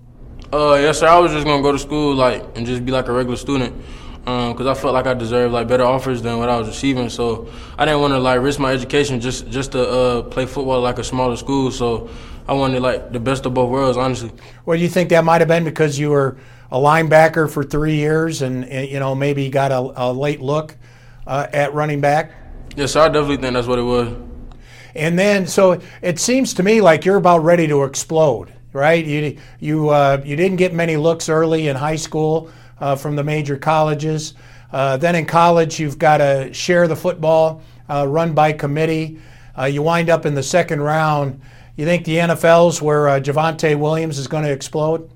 Uh, 0.51 0.77
yes, 0.82 1.00
sir. 1.00 1.08
I 1.08 1.20
was 1.20 1.32
just 1.32 1.46
gonna 1.46 1.62
go 1.62 1.72
to 1.72 1.79
school 1.79 2.15
like 2.15 2.44
and 2.56 2.65
just 2.65 2.84
be 2.84 2.91
like 2.91 3.08
a 3.08 3.12
regular 3.12 3.38
student, 3.38 3.75
because 4.20 4.62
um, 4.62 4.68
I 4.68 4.74
felt 4.74 4.94
like 4.96 5.06
I 5.06 5.13
deserved 5.13 5.53
like 5.53 5.68
better 5.68 5.84
offers 5.84 6.22
than 6.24 6.39
what 6.39 6.50
I 6.50 6.58
was 6.58 6.68
receiving. 6.68 7.10
So 7.10 7.48
I 7.77 7.86
didn't 7.86 8.01
want 8.01 8.13
to 8.13 8.20
like 8.20 8.41
risk 8.41 8.60
my 8.60 8.72
education 8.72 9.20
just 9.20 9.48
just 9.50 9.74
to 9.74 9.88
uh, 9.88 10.22
play 10.24 10.48
football 10.48 10.82
like 10.82 10.98
a 10.98 11.03
smaller 11.03 11.36
school. 11.36 11.70
So 11.72 12.10
I 12.48 12.53
wanted 12.53 12.82
like 12.82 13.12
the 13.12 13.20
best 13.20 13.46
of 13.46 13.53
both 13.53 13.70
worlds, 13.70 13.96
honestly. 13.96 14.32
Well, 14.65 14.75
do 14.75 14.82
you 14.82 14.89
think 14.89 15.10
that 15.10 15.24
might 15.24 15.41
have 15.41 15.48
been 15.48 15.63
because 15.63 16.00
you 16.00 16.10
were 16.10 16.38
a 16.72 16.77
linebacker 16.77 17.48
for 17.48 17.63
three 17.63 17.96
years 17.96 18.41
and, 18.41 18.65
and 18.65 18.89
you 18.89 19.00
know 19.00 19.13
maybe 19.13 19.50
got 19.50 19.72
a, 19.72 19.94
a 19.96 20.12
late 20.12 20.41
look 20.41 20.75
uh, 21.27 21.46
at 21.53 21.75
running 21.75 22.01
back? 22.01 22.32
Yes, 22.75 22.94
sir. 22.94 23.01
I 23.01 23.10
definitely 23.10 23.38
think 23.38 23.53
that's 23.53 23.68
what 23.68 23.77
it 23.77 23.84
was. 23.84 24.15
And 24.96 25.18
then, 25.18 25.46
so 25.46 25.79
it 26.01 26.18
seems 26.18 26.56
to 26.56 26.63
me 26.63 26.82
like 26.82 27.06
you're 27.06 27.18
about 27.18 27.44
ready 27.44 27.68
to 27.68 27.84
explode, 27.84 28.51
right? 28.74 29.04
You 29.04 29.38
you 29.60 29.90
uh, 29.90 30.22
you 30.26 30.36
didn't 30.36 30.58
get 30.58 30.74
many 30.74 30.98
looks 30.98 31.30
early 31.30 31.68
in 31.68 31.76
high 31.76 31.96
school 31.96 32.52
uh, 32.80 32.96
from 32.96 33.16
the 33.16 33.24
major 33.24 33.58
colleges. 33.58 34.34
Uh, 34.72 34.98
then 34.98 35.16
in 35.16 35.26
college, 35.26 35.80
you've 35.80 35.98
got 35.98 36.18
to 36.18 36.54
share 36.54 36.88
the 36.88 36.96
football, 36.96 37.62
uh, 37.90 38.06
run 38.08 38.34
by 38.34 38.54
committee. 38.54 39.20
Uh, 39.58 39.66
you 39.66 39.82
wind 39.82 40.10
up 40.10 40.26
in 40.26 40.36
the 40.36 40.44
second 40.44 40.82
round. 40.82 41.42
You 41.76 41.86
think 41.86 42.06
the 42.06 42.18
NFL's 42.18 42.82
where 42.82 43.10
uh, 43.10 43.20
Javonte 43.20 43.78
Williams 43.80 44.18
is 44.18 44.28
going 44.28 44.44
to 44.44 44.52
explode? 44.52 45.10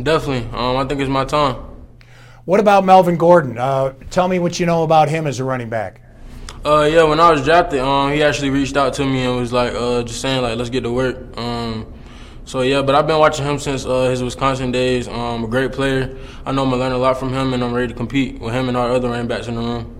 Definitely. 0.00 0.48
Um, 0.56 0.76
I 0.76 0.84
think 0.84 1.00
it's 1.00 1.10
my 1.10 1.24
time. 1.24 1.56
What 2.44 2.60
about 2.60 2.84
Melvin 2.84 3.16
Gordon? 3.16 3.56
tell 4.10 4.28
me 4.28 4.38
what 4.38 4.60
you 4.60 4.66
know 4.66 4.84
about 4.84 5.08
him 5.08 5.26
as 5.26 5.40
a 5.40 5.44
running 5.44 5.68
back. 5.68 6.00
Uh, 6.66 6.82
yeah, 6.82 7.04
when 7.04 7.20
I 7.20 7.30
was 7.30 7.44
drafted, 7.44 7.78
um, 7.78 8.10
he 8.10 8.24
actually 8.24 8.50
reached 8.50 8.76
out 8.76 8.94
to 8.94 9.04
me 9.04 9.22
and 9.22 9.36
was 9.36 9.52
like, 9.52 9.72
uh, 9.72 10.02
just 10.02 10.20
saying 10.20 10.42
like, 10.42 10.58
let's 10.58 10.68
get 10.68 10.80
to 10.82 10.90
work. 10.90 11.16
Um, 11.38 11.65
so 12.46 12.62
yeah, 12.62 12.80
but 12.80 12.94
I've 12.94 13.08
been 13.08 13.18
watching 13.18 13.44
him 13.44 13.58
since 13.58 13.84
uh, 13.84 14.08
his 14.08 14.22
Wisconsin 14.22 14.70
days. 14.70 15.08
Um, 15.08 15.44
a 15.44 15.48
great 15.48 15.72
player. 15.72 16.16
I 16.46 16.52
know 16.52 16.62
I'm 16.62 16.70
gonna 16.70 16.80
learn 16.80 16.92
a 16.92 16.98
lot 16.98 17.18
from 17.18 17.32
him, 17.32 17.52
and 17.52 17.62
I'm 17.62 17.74
ready 17.74 17.88
to 17.88 17.94
compete 17.94 18.40
with 18.40 18.54
him 18.54 18.68
and 18.68 18.76
our 18.76 18.92
other 18.92 19.08
running 19.08 19.26
backs 19.26 19.48
in 19.48 19.56
the 19.56 19.60
room. 19.60 19.92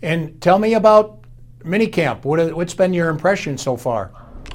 And 0.00 0.40
tell 0.40 0.58
me 0.58 0.72
about 0.72 1.20
minicamp. 1.64 2.24
What 2.24 2.54
what's 2.54 2.72
been 2.72 2.94
your 2.94 3.10
impression 3.10 3.58
so 3.58 3.76
far? 3.76 4.10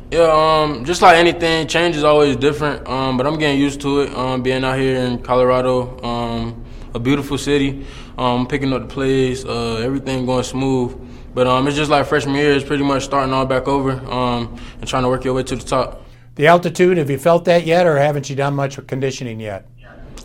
Yeah, 0.10 0.32
um, 0.32 0.84
just 0.84 1.04
like 1.04 1.18
anything, 1.18 1.68
change 1.68 1.96
is 1.96 2.04
always 2.04 2.36
different. 2.38 2.88
Um, 2.88 3.18
but 3.18 3.28
I'm 3.28 3.38
getting 3.38 3.60
used 3.60 3.82
to 3.82 4.02
it. 4.02 4.16
Um, 4.16 4.42
being 4.42 4.64
out 4.64 4.80
here 4.80 4.98
in 4.98 5.22
Colorado, 5.22 6.02
um, 6.04 6.66
a 6.96 7.00
beautiful 7.00 7.38
city, 7.38 7.86
um, 8.18 8.48
picking 8.48 8.74
up 8.74 8.82
the 8.82 8.88
plays, 8.88 9.46
uh, 9.46 9.76
everything 9.76 10.26
going 10.26 10.44
smooth. 10.44 11.00
But 11.36 11.46
um, 11.46 11.68
it's 11.68 11.78
just 11.78 11.92
like 11.92 12.08
freshman 12.08 12.36
year. 12.36 12.54
It's 12.54 12.66
pretty 12.66 12.84
much 12.84 13.04
starting 13.04 13.32
all 13.32 13.46
back 13.46 13.68
over 13.68 13.92
um, 14.12 14.58
and 14.80 14.88
trying 14.88 15.04
to 15.04 15.10
work 15.10 15.24
your 15.24 15.36
way 15.36 15.44
to 15.44 15.56
the 15.56 15.64
top. 15.64 16.07
The 16.38 16.46
altitude, 16.46 17.00
have 17.00 17.10
you 17.10 17.18
felt 17.18 17.46
that 17.46 17.66
yet, 17.66 17.88
or 17.88 17.98
haven't 17.98 18.30
you 18.30 18.36
done 18.36 18.54
much 18.54 18.86
conditioning 18.86 19.40
yet? 19.40 19.68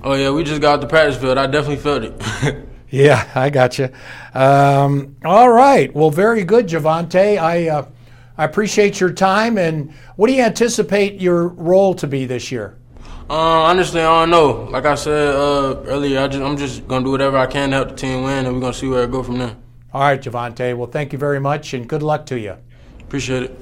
Oh 0.04 0.12
yeah, 0.12 0.30
we 0.30 0.44
just 0.44 0.60
got 0.60 0.82
the 0.82 0.86
practice 0.86 1.16
field. 1.16 1.38
I 1.38 1.46
definitely 1.46 1.76
felt 1.76 2.04
it. 2.04 2.68
yeah, 2.90 3.30
I 3.34 3.48
got 3.48 3.78
you. 3.78 3.88
Um, 4.34 5.16
all 5.24 5.50
right. 5.50 5.94
Well, 5.94 6.10
very 6.10 6.44
good, 6.44 6.66
Javonte. 6.66 7.38
I 7.38 7.68
uh, 7.68 7.86
I 8.36 8.44
appreciate 8.44 9.00
your 9.00 9.10
time. 9.10 9.56
And 9.56 9.94
what 10.16 10.26
do 10.26 10.34
you 10.34 10.42
anticipate 10.42 11.18
your 11.18 11.48
role 11.48 11.94
to 11.94 12.06
be 12.06 12.26
this 12.26 12.52
year? 12.52 12.76
Uh, 13.30 13.62
honestly, 13.62 14.02
I 14.02 14.20
don't 14.20 14.30
know. 14.30 14.68
Like 14.70 14.84
I 14.84 14.96
said 14.96 15.34
uh, 15.34 15.82
earlier, 15.86 16.20
I 16.20 16.28
just 16.28 16.42
I'm 16.42 16.58
just 16.58 16.86
gonna 16.86 17.06
do 17.06 17.12
whatever 17.12 17.38
I 17.38 17.46
can 17.46 17.70
to 17.70 17.76
help 17.76 17.88
the 17.88 17.94
team 17.94 18.22
win, 18.22 18.44
and 18.44 18.54
we're 18.54 18.60
gonna 18.60 18.74
see 18.74 18.88
where 18.88 19.04
I 19.04 19.06
go 19.06 19.22
from 19.22 19.38
there. 19.38 19.56
All 19.94 20.02
right, 20.02 20.20
Javonte. 20.20 20.76
Well, 20.76 20.88
thank 20.88 21.14
you 21.14 21.18
very 21.18 21.40
much 21.40 21.72
and 21.72 21.88
good 21.88 22.02
luck 22.02 22.26
to 22.26 22.38
you. 22.38 22.58
Appreciate 23.00 23.44
it. 23.44 23.58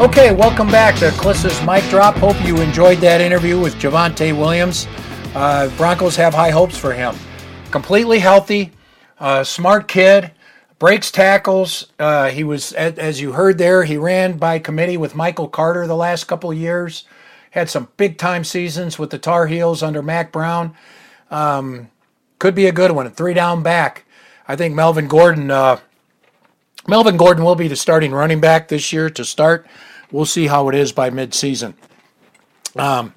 Okay, 0.00 0.34
welcome 0.34 0.66
back 0.66 0.96
to 0.96 1.10
Klis's 1.12 1.64
Mic 1.64 1.84
Drop. 1.84 2.16
Hope 2.16 2.36
you 2.44 2.60
enjoyed 2.60 2.98
that 2.98 3.20
interview 3.20 3.60
with 3.60 3.76
Javonte 3.76 4.36
Williams. 4.36 4.88
Uh, 5.36 5.68
Broncos 5.76 6.16
have 6.16 6.34
high 6.34 6.50
hopes 6.50 6.76
for 6.76 6.92
him. 6.92 7.14
Completely 7.70 8.18
healthy, 8.18 8.72
uh, 9.20 9.44
smart 9.44 9.86
kid 9.86 10.32
breaks 10.80 11.12
tackles. 11.12 11.92
Uh, 11.96 12.28
he 12.30 12.42
was, 12.42 12.72
as 12.72 13.20
you 13.20 13.32
heard 13.32 13.56
there, 13.56 13.84
he 13.84 13.96
ran 13.96 14.36
by 14.36 14.58
committee 14.58 14.96
with 14.96 15.14
Michael 15.14 15.46
Carter 15.46 15.86
the 15.86 15.94
last 15.94 16.24
couple 16.24 16.52
years. 16.52 17.04
Had 17.52 17.70
some 17.70 17.86
big 17.96 18.18
time 18.18 18.42
seasons 18.42 18.98
with 18.98 19.10
the 19.10 19.18
Tar 19.18 19.46
Heels 19.46 19.80
under 19.80 20.02
Mack 20.02 20.32
Brown. 20.32 20.74
Um, 21.30 21.88
could 22.40 22.56
be 22.56 22.66
a 22.66 22.72
good 22.72 22.90
one. 22.90 23.08
Three 23.12 23.32
down 23.32 23.62
back. 23.62 24.06
I 24.48 24.56
think 24.56 24.74
Melvin 24.74 25.06
Gordon. 25.06 25.52
Melvin 26.86 27.16
Gordon 27.16 27.44
will 27.44 27.54
be 27.54 27.68
the 27.68 27.76
starting 27.76 28.12
running 28.12 28.40
back 28.40 28.68
this 28.68 28.92
year 28.92 29.08
to 29.10 29.24
start. 29.24 29.66
We'll 30.10 30.26
see 30.26 30.46
how 30.48 30.68
it 30.68 30.74
is 30.74 30.92
by 30.92 31.10
midseason. 31.10 31.74
Um, 32.76 33.14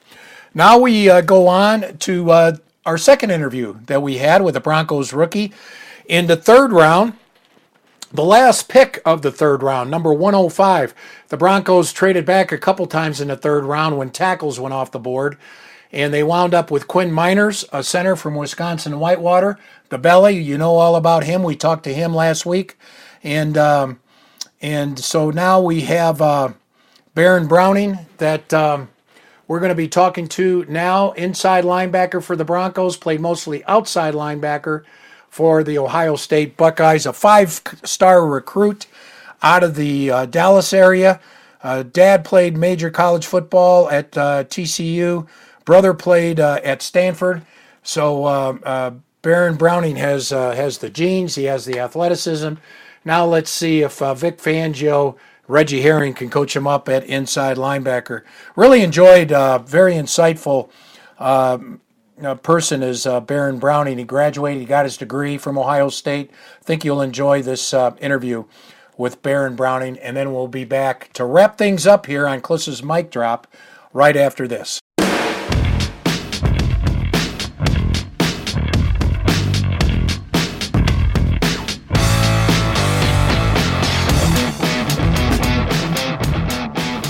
now 0.53 0.79
we 0.79 1.09
uh, 1.09 1.21
go 1.21 1.47
on 1.47 1.97
to 1.99 2.31
uh, 2.31 2.57
our 2.85 2.97
second 2.97 3.31
interview 3.31 3.77
that 3.87 4.01
we 4.01 4.19
had 4.19 4.41
with 4.41 4.53
the 4.53 4.61
Broncos 4.61 5.11
rookie. 5.11 5.51
In 6.07 6.27
the 6.27 6.37
third 6.37 6.71
round, 6.71 7.13
the 8.13 8.23
last 8.23 8.69
pick 8.69 9.01
of 9.05 9.21
the 9.21 9.31
third 9.31 9.61
round, 9.61 9.91
number 9.91 10.13
105, 10.13 10.95
the 11.27 11.35
Broncos 11.35 11.91
traded 11.91 12.25
back 12.25 12.53
a 12.53 12.57
couple 12.57 12.87
times 12.87 13.19
in 13.19 13.27
the 13.27 13.35
third 13.35 13.65
round 13.65 13.97
when 13.97 14.09
tackles 14.09 14.61
went 14.61 14.73
off 14.73 14.91
the 14.91 14.99
board. 14.99 15.37
And 15.91 16.13
they 16.13 16.23
wound 16.23 16.53
up 16.53 16.71
with 16.71 16.87
Quinn 16.87 17.11
Meinerz, 17.11 17.65
a 17.71 17.83
center 17.83 18.15
from 18.15 18.35
Wisconsin 18.35 18.99
Whitewater. 18.99 19.57
The 19.89 19.97
belly, 19.97 20.37
you 20.37 20.57
know 20.57 20.75
all 20.75 20.95
about 20.95 21.23
him. 21.23 21.43
We 21.43 21.55
talked 21.55 21.83
to 21.85 21.93
him 21.93 22.13
last 22.13 22.45
week. 22.45 22.77
And 23.27 23.57
um, 23.57 23.99
and 24.61 24.97
so 24.97 25.31
now 25.31 25.59
we 25.59 25.81
have 25.81 26.21
uh, 26.21 26.53
Baron 27.13 27.45
Browning 27.45 27.99
that 28.19 28.53
um, 28.53 28.87
we're 29.49 29.59
going 29.59 29.67
to 29.69 29.75
be 29.75 29.89
talking 29.89 30.29
to 30.29 30.65
now. 30.69 31.11
Inside 31.11 31.65
linebacker 31.65 32.23
for 32.23 32.37
the 32.37 32.45
Broncos, 32.45 32.95
played 32.95 33.19
mostly 33.19 33.65
outside 33.65 34.13
linebacker 34.13 34.85
for 35.27 35.61
the 35.61 35.77
Ohio 35.77 36.15
State 36.15 36.55
Buckeyes, 36.55 37.05
a 37.05 37.11
five 37.11 37.61
star 37.83 38.25
recruit 38.25 38.87
out 39.43 39.61
of 39.61 39.75
the 39.75 40.09
uh, 40.09 40.25
Dallas 40.25 40.71
area. 40.71 41.19
Uh, 41.61 41.83
dad 41.83 42.23
played 42.23 42.55
major 42.55 42.89
college 42.89 43.25
football 43.25 43.89
at 43.89 44.17
uh, 44.17 44.45
TCU, 44.45 45.27
brother 45.65 45.93
played 45.93 46.39
uh, 46.39 46.61
at 46.63 46.81
Stanford. 46.81 47.41
So 47.83 48.23
uh, 48.23 48.91
Baron 49.21 49.57
Browning 49.57 49.97
has, 49.97 50.29
has 50.29 50.77
the 50.77 50.89
genes, 50.89 51.35
he 51.35 51.43
has 51.43 51.65
the 51.65 51.77
athleticism. 51.77 52.53
Now 53.05 53.25
let's 53.25 53.49
see 53.49 53.81
if 53.81 53.99
Vic 53.99 54.37
Fangio. 54.37 55.17
Reggie 55.47 55.81
Herring 55.81 56.13
can 56.13 56.29
coach 56.29 56.55
him 56.55 56.67
up 56.67 56.89
at 56.89 57.05
inside 57.05 57.55
linebacker. 57.55 58.23
Really 58.57 58.81
enjoyed, 58.81 59.29
very 59.29 59.93
insightful 59.93 60.69
um, 61.19 61.79
uh, 62.23 62.35
person 62.35 62.83
is 62.83 63.05
uh, 63.05 63.19
Baron 63.19 63.59
Browning. 63.59 63.97
He 63.97 64.03
graduated, 64.03 64.61
he 64.61 64.65
got 64.65 64.85
his 64.85 64.97
degree 64.97 65.37
from 65.37 65.57
Ohio 65.57 65.89
State. 65.89 66.31
I 66.59 66.63
think 66.63 66.83
you'll 66.83 67.01
enjoy 67.01 67.41
this 67.41 67.73
uh, 67.73 67.95
interview 67.99 68.45
with 68.97 69.21
Baron 69.21 69.55
Browning, 69.55 69.97
and 69.99 70.17
then 70.17 70.33
we'll 70.33 70.47
be 70.47 70.65
back 70.65 71.13
to 71.13 71.25
wrap 71.25 71.57
things 71.57 71.85
up 71.85 72.07
here 72.07 72.27
on 72.27 72.41
Klis's 72.41 72.81
Mic 72.81 73.11
Drop 73.11 73.47
right 73.93 74.17
after 74.17 74.47
this. 74.47 74.79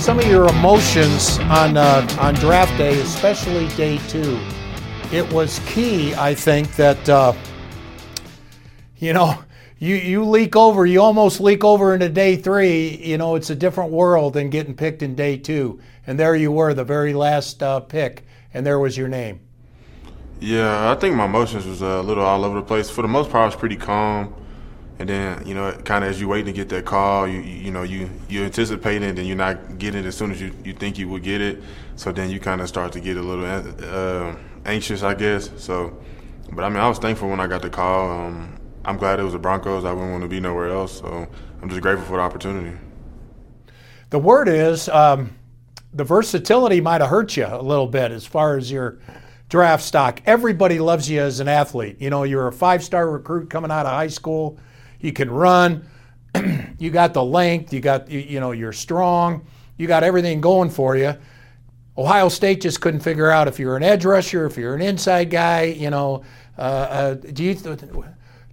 Some 0.08 0.20
of 0.20 0.26
your 0.26 0.48
emotions 0.48 1.38
on 1.38 1.76
uh, 1.76 2.16
on 2.18 2.32
draft 2.36 2.78
day, 2.78 2.98
especially 3.02 3.68
day 3.76 3.98
two 4.08 4.40
it 5.12 5.30
was 5.32 5.58
key, 5.66 6.14
I 6.14 6.34
think, 6.34 6.76
that, 6.76 7.08
uh, 7.08 7.34
you 8.96 9.12
know, 9.12 9.42
you, 9.78 9.96
you 9.96 10.24
leak 10.24 10.56
over, 10.56 10.86
you 10.86 11.02
almost 11.02 11.40
leak 11.40 11.62
over 11.62 11.92
into 11.92 12.08
day 12.08 12.36
three. 12.36 12.96
You 12.96 13.18
know, 13.18 13.34
it's 13.34 13.50
a 13.50 13.54
different 13.54 13.90
world 13.90 14.32
than 14.32 14.48
getting 14.48 14.74
picked 14.74 15.02
in 15.02 15.14
day 15.14 15.36
two. 15.36 15.78
And 16.06 16.18
there 16.18 16.34
you 16.34 16.52
were, 16.52 16.72
the 16.72 16.84
very 16.84 17.12
last 17.12 17.62
uh, 17.62 17.80
pick, 17.80 18.24
and 18.54 18.66
there 18.66 18.78
was 18.78 18.96
your 18.96 19.08
name. 19.08 19.40
Yeah, 20.40 20.90
I 20.90 20.94
think 20.94 21.16
my 21.16 21.26
emotions 21.26 21.66
was 21.66 21.82
a 21.82 22.00
little 22.00 22.24
all 22.24 22.46
over 22.46 22.60
the 22.60 22.66
place. 22.66 22.88
For 22.88 23.02
the 23.02 23.08
most 23.08 23.30
part, 23.30 23.42
I 23.42 23.46
was 23.46 23.56
pretty 23.56 23.76
calm. 23.76 24.34
And 24.98 25.08
then, 25.08 25.46
you 25.46 25.54
know, 25.54 25.72
kind 25.84 26.04
of 26.04 26.10
as 26.10 26.20
you 26.20 26.26
wait 26.26 26.44
to 26.46 26.52
get 26.52 26.68
that 26.70 26.84
call, 26.84 27.28
you 27.28 27.38
you 27.38 27.70
know, 27.70 27.82
you 27.82 28.10
you 28.28 28.44
anticipate 28.44 29.02
it, 29.02 29.18
and 29.18 29.26
you're 29.26 29.36
not 29.36 29.78
getting 29.78 30.00
it 30.00 30.06
as 30.06 30.16
soon 30.16 30.32
as 30.32 30.40
you, 30.40 30.52
you 30.64 30.72
think 30.72 30.98
you 30.98 31.08
would 31.08 31.22
get 31.22 31.40
it. 31.40 31.62
So 31.96 32.10
then 32.10 32.30
you 32.30 32.40
kind 32.40 32.60
of 32.60 32.68
start 32.68 32.92
to 32.92 33.00
get 33.00 33.16
a 33.16 33.22
little 33.22 33.44
uh, 33.44 34.36
anxious, 34.64 35.02
I 35.02 35.14
guess. 35.14 35.50
So, 35.56 35.96
but 36.52 36.64
I 36.64 36.68
mean, 36.68 36.78
I 36.78 36.88
was 36.88 36.98
thankful 36.98 37.28
when 37.28 37.38
I 37.40 37.46
got 37.46 37.62
the 37.62 37.70
call. 37.70 38.10
Um, 38.10 38.58
I'm 38.84 38.96
glad 38.96 39.20
it 39.20 39.22
was 39.22 39.34
the 39.34 39.38
Broncos. 39.38 39.84
I 39.84 39.92
wouldn't 39.92 40.12
want 40.12 40.22
to 40.22 40.28
be 40.28 40.40
nowhere 40.40 40.70
else. 40.70 40.98
So 40.98 41.28
I'm 41.62 41.68
just 41.68 41.82
grateful 41.82 42.06
for 42.06 42.16
the 42.16 42.22
opportunity. 42.22 42.76
The 44.10 44.18
word 44.18 44.48
is 44.48 44.88
um, 44.88 45.36
the 45.92 46.04
versatility 46.04 46.80
might 46.80 47.00
have 47.00 47.10
hurt 47.10 47.36
you 47.36 47.46
a 47.46 47.62
little 47.62 47.86
bit 47.86 48.10
as 48.10 48.26
far 48.26 48.56
as 48.56 48.70
your 48.70 48.98
draft 49.48 49.82
stock. 49.82 50.22
Everybody 50.26 50.78
loves 50.78 51.10
you 51.10 51.20
as 51.20 51.40
an 51.40 51.48
athlete. 51.48 52.00
You 52.00 52.10
know, 52.10 52.22
you're 52.22 52.48
a 52.48 52.52
five 52.52 52.82
star 52.82 53.10
recruit 53.10 53.50
coming 53.50 53.70
out 53.70 53.86
of 53.86 53.92
high 53.92 54.08
school. 54.08 54.58
You 55.00 55.12
can 55.12 55.30
run. 55.30 55.88
you 56.78 56.90
got 56.90 57.14
the 57.14 57.24
length. 57.24 57.72
You 57.72 57.80
got, 57.80 58.10
you, 58.10 58.20
you 58.20 58.40
know, 58.40 58.52
you're 58.52 58.72
strong. 58.72 59.46
You 59.76 59.86
got 59.86 60.02
everything 60.02 60.40
going 60.40 60.70
for 60.70 60.96
you. 60.96 61.14
Ohio 61.96 62.28
State 62.28 62.60
just 62.60 62.80
couldn't 62.80 63.00
figure 63.00 63.30
out 63.30 63.48
if 63.48 63.58
you're 63.58 63.76
an 63.76 63.82
edge 63.82 64.04
rusher, 64.04 64.46
if 64.46 64.56
you're 64.56 64.74
an 64.74 64.82
inside 64.82 65.30
guy. 65.30 65.64
You 65.64 65.90
know, 65.90 66.22
uh, 66.56 66.60
uh, 66.60 67.14
do 67.14 67.42
you 67.42 67.54
th- 67.54 67.78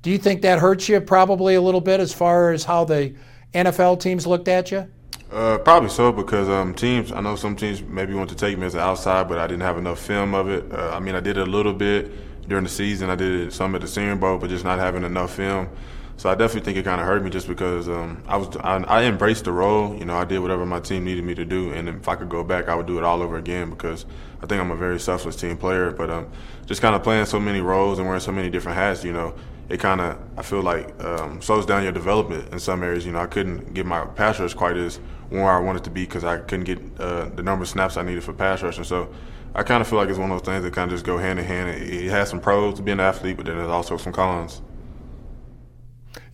do 0.01 0.11
you 0.11 0.17
think 0.17 0.41
that 0.43 0.59
hurts 0.59 0.89
you 0.89 0.99
probably 1.01 1.55
a 1.55 1.61
little 1.61 1.81
bit 1.81 1.99
as 1.99 2.13
far 2.13 2.51
as 2.51 2.63
how 2.63 2.85
the 2.85 3.13
NFL 3.53 3.99
teams 3.99 4.25
looked 4.25 4.47
at 4.47 4.71
you? 4.71 4.87
Uh, 5.31 5.57
probably 5.57 5.89
so 5.89 6.11
because 6.11 6.47
um, 6.47 6.73
teams. 6.73 7.11
I 7.11 7.21
know 7.21 7.35
some 7.35 7.55
teams 7.55 7.81
maybe 7.81 8.13
want 8.13 8.29
to 8.29 8.35
take 8.35 8.57
me 8.57 8.65
as 8.65 8.75
an 8.75 8.81
outside, 8.81 9.27
but 9.27 9.37
I 9.37 9.47
didn't 9.47 9.63
have 9.63 9.77
enough 9.77 9.99
film 9.99 10.33
of 10.33 10.49
it. 10.49 10.71
Uh, 10.71 10.91
I 10.93 10.99
mean, 10.99 11.15
I 11.15 11.19
did 11.19 11.37
it 11.37 11.47
a 11.47 11.51
little 11.51 11.73
bit 11.73 12.47
during 12.47 12.63
the 12.63 12.69
season. 12.69 13.09
I 13.09 13.15
did 13.15 13.47
it 13.47 13.53
some 13.53 13.75
at 13.75 13.81
the 13.81 13.87
Senior 13.87 14.15
Bowl, 14.15 14.37
but 14.37 14.49
just 14.49 14.63
not 14.63 14.79
having 14.79 15.03
enough 15.03 15.35
film. 15.35 15.69
So 16.17 16.29
I 16.29 16.35
definitely 16.35 16.61
think 16.61 16.77
it 16.77 16.83
kind 16.83 17.01
of 17.01 17.07
hurt 17.07 17.23
me 17.23 17.29
just 17.29 17.47
because 17.47 17.89
um, 17.89 18.23
I 18.25 18.37
was 18.37 18.55
I, 18.57 18.77
I, 18.77 19.03
embraced 19.03 19.43
the 19.43 19.51
role. 19.51 19.95
You 19.95 20.05
know, 20.05 20.15
I 20.15 20.23
did 20.23 20.39
whatever 20.39 20.65
my 20.65 20.79
team 20.79 21.03
needed 21.03 21.25
me 21.25 21.35
to 21.35 21.43
do, 21.43 21.73
and 21.73 21.89
if 21.89 22.07
I 22.07 22.15
could 22.15 22.29
go 22.29 22.43
back, 22.43 22.69
I 22.69 22.75
would 22.75 22.85
do 22.85 22.97
it 22.97 23.03
all 23.03 23.21
over 23.21 23.37
again 23.37 23.69
because 23.69 24.05
I 24.41 24.45
think 24.45 24.61
I'm 24.61 24.71
a 24.71 24.77
very 24.77 24.99
selfless 24.99 25.35
team 25.35 25.57
player. 25.57 25.91
But 25.91 26.09
um, 26.09 26.31
just 26.65 26.81
kind 26.81 26.95
of 26.95 27.03
playing 27.03 27.25
so 27.25 27.39
many 27.39 27.59
roles 27.59 27.99
and 27.99 28.07
wearing 28.07 28.21
so 28.21 28.31
many 28.31 28.49
different 28.49 28.77
hats, 28.77 29.03
you 29.03 29.11
know, 29.11 29.35
it 29.67 29.79
kind 29.79 29.99
of 29.99 30.17
I 30.37 30.41
feel 30.41 30.61
like 30.61 31.03
um, 31.03 31.41
slows 31.41 31.65
down 31.65 31.83
your 31.83 31.91
development 31.91 32.51
in 32.53 32.59
some 32.59 32.81
areas. 32.81 33.05
You 33.05 33.11
know, 33.11 33.19
I 33.19 33.27
couldn't 33.27 33.73
get 33.73 33.85
my 33.85 34.05
pass 34.05 34.39
rush 34.39 34.53
quite 34.53 34.77
as 34.77 35.01
where 35.29 35.51
I 35.51 35.59
wanted 35.59 35.83
to 35.83 35.89
be 35.89 36.05
because 36.05 36.23
I 36.23 36.37
couldn't 36.37 36.65
get 36.65 36.79
uh, 36.99 37.25
the 37.29 37.43
number 37.43 37.63
of 37.63 37.69
snaps 37.69 37.97
I 37.97 38.03
needed 38.03 38.23
for 38.23 38.31
pass 38.31 38.63
rush, 38.63 38.77
and 38.77 38.85
so 38.85 39.13
I 39.53 39.63
kind 39.63 39.81
of 39.81 39.87
feel 39.87 39.97
like 39.97 40.09
it's 40.09 40.19
one 40.19 40.31
of 40.31 40.39
those 40.39 40.45
things 40.45 40.63
that 40.63 40.73
kind 40.73 40.91
of 40.91 40.95
just 40.95 41.05
go 41.05 41.17
hand 41.17 41.39
in 41.39 41.45
hand. 41.45 41.69
It, 41.69 42.09
has 42.09 42.29
some 42.29 42.39
pros 42.39 42.75
to 42.75 42.83
be 42.83 42.91
an 42.91 42.99
athlete, 42.99 43.37
but 43.37 43.45
then 43.45 43.57
there's 43.57 43.69
also 43.69 43.97
some 43.97 44.13
cons. 44.13 44.61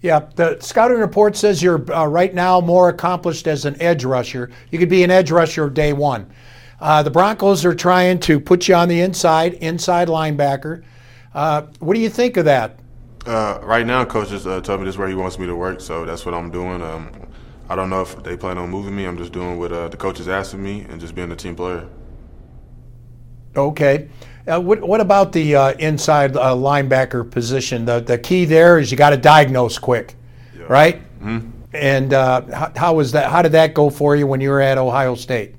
Yeah, 0.02 0.28
the 0.36 0.60
scouting 0.60 0.98
report 0.98 1.36
says 1.36 1.62
you're 1.62 1.92
uh, 1.94 2.06
right 2.06 2.34
now 2.34 2.60
more 2.60 2.90
accomplished 2.90 3.48
as 3.48 3.66
an 3.66 3.80
edge 3.80 4.04
rusher. 4.04 4.50
You 4.72 4.80
could 4.80 4.90
be 4.90 5.04
an 5.04 5.12
edge 5.12 5.30
rusher 5.30 5.70
day 5.70 5.94
one. 5.94 6.32
Uh, 6.80 7.04
the 7.04 7.12
Broncos 7.12 7.64
are 7.64 7.76
trying 7.76 8.20
to 8.22 8.40
put 8.40 8.68
you 8.68 8.74
on 8.74 8.90
the 8.90 9.02
inside, 9.02 9.54
inside 9.56 10.08
linebacker. 10.08 10.84
Uh, 11.36 11.68
what 11.80 11.94
do 11.94 12.00
you 12.00 12.10
think 12.10 12.38
of 12.38 12.46
that? 12.46 12.80
Uh, 13.28 13.60
right 13.62 13.86
now, 13.86 14.04
coach 14.04 14.30
just 14.30 14.48
uh, 14.48 14.60
told 14.62 14.80
me 14.80 14.86
this 14.86 14.96
is 14.96 14.98
where 14.98 15.08
he 15.08 15.14
wants 15.14 15.38
me 15.38 15.46
to 15.46 15.56
work, 15.56 15.80
so 15.80 16.06
that's 16.06 16.26
what 16.26 16.34
I'm 16.34 16.50
doing. 16.50 16.82
Um, 16.82 17.12
I 17.70 17.76
don't 17.76 17.92
know 17.92 18.02
if 18.02 18.24
they 18.24 18.36
plan 18.36 18.58
on 18.58 18.72
moving 18.72 18.96
me. 18.96 19.06
I'm 19.06 19.18
just 19.18 19.32
doing 19.32 19.60
what 19.60 19.72
uh, 19.72 19.88
the 19.90 19.98
coach 19.98 20.20
is 20.20 20.28
asking 20.28 20.64
me 20.64 20.82
and 20.90 21.00
just 21.00 21.14
being 21.14 21.32
a 21.32 21.36
team 21.36 21.56
player. 21.56 21.88
Okay. 23.56 24.10
Uh, 24.48 24.60
what, 24.60 24.82
what, 24.82 25.02
about 25.02 25.32
the 25.34 25.56
uh, 25.56 25.72
inside 25.74 26.36
uh, 26.36 26.56
linebacker 26.56 27.30
position? 27.30 27.86
The, 27.86 28.00
the 28.00 28.18
key 28.18 28.46
there 28.46 28.80
is 28.80 28.90
you 28.90 28.98
got 28.98 29.12
to 29.12 29.18
diagnose 29.18 29.78
quick, 29.78 30.16
yeah. 30.56 30.64
right? 30.64 31.20
Mm-hmm. 31.20 31.50
And 31.74 32.14
uh, 32.14 32.42
how, 32.54 32.72
how, 32.76 32.94
was 32.96 33.12
that? 33.12 33.30
How 33.30 33.42
did 33.42 33.52
that 33.54 33.74
go 33.74 33.90
for 33.90 34.16
you 34.16 34.26
when 34.26 34.42
you 34.42 34.50
were 34.50 34.62
at 34.62 34.78
Ohio 34.78 35.16
State? 35.16 35.56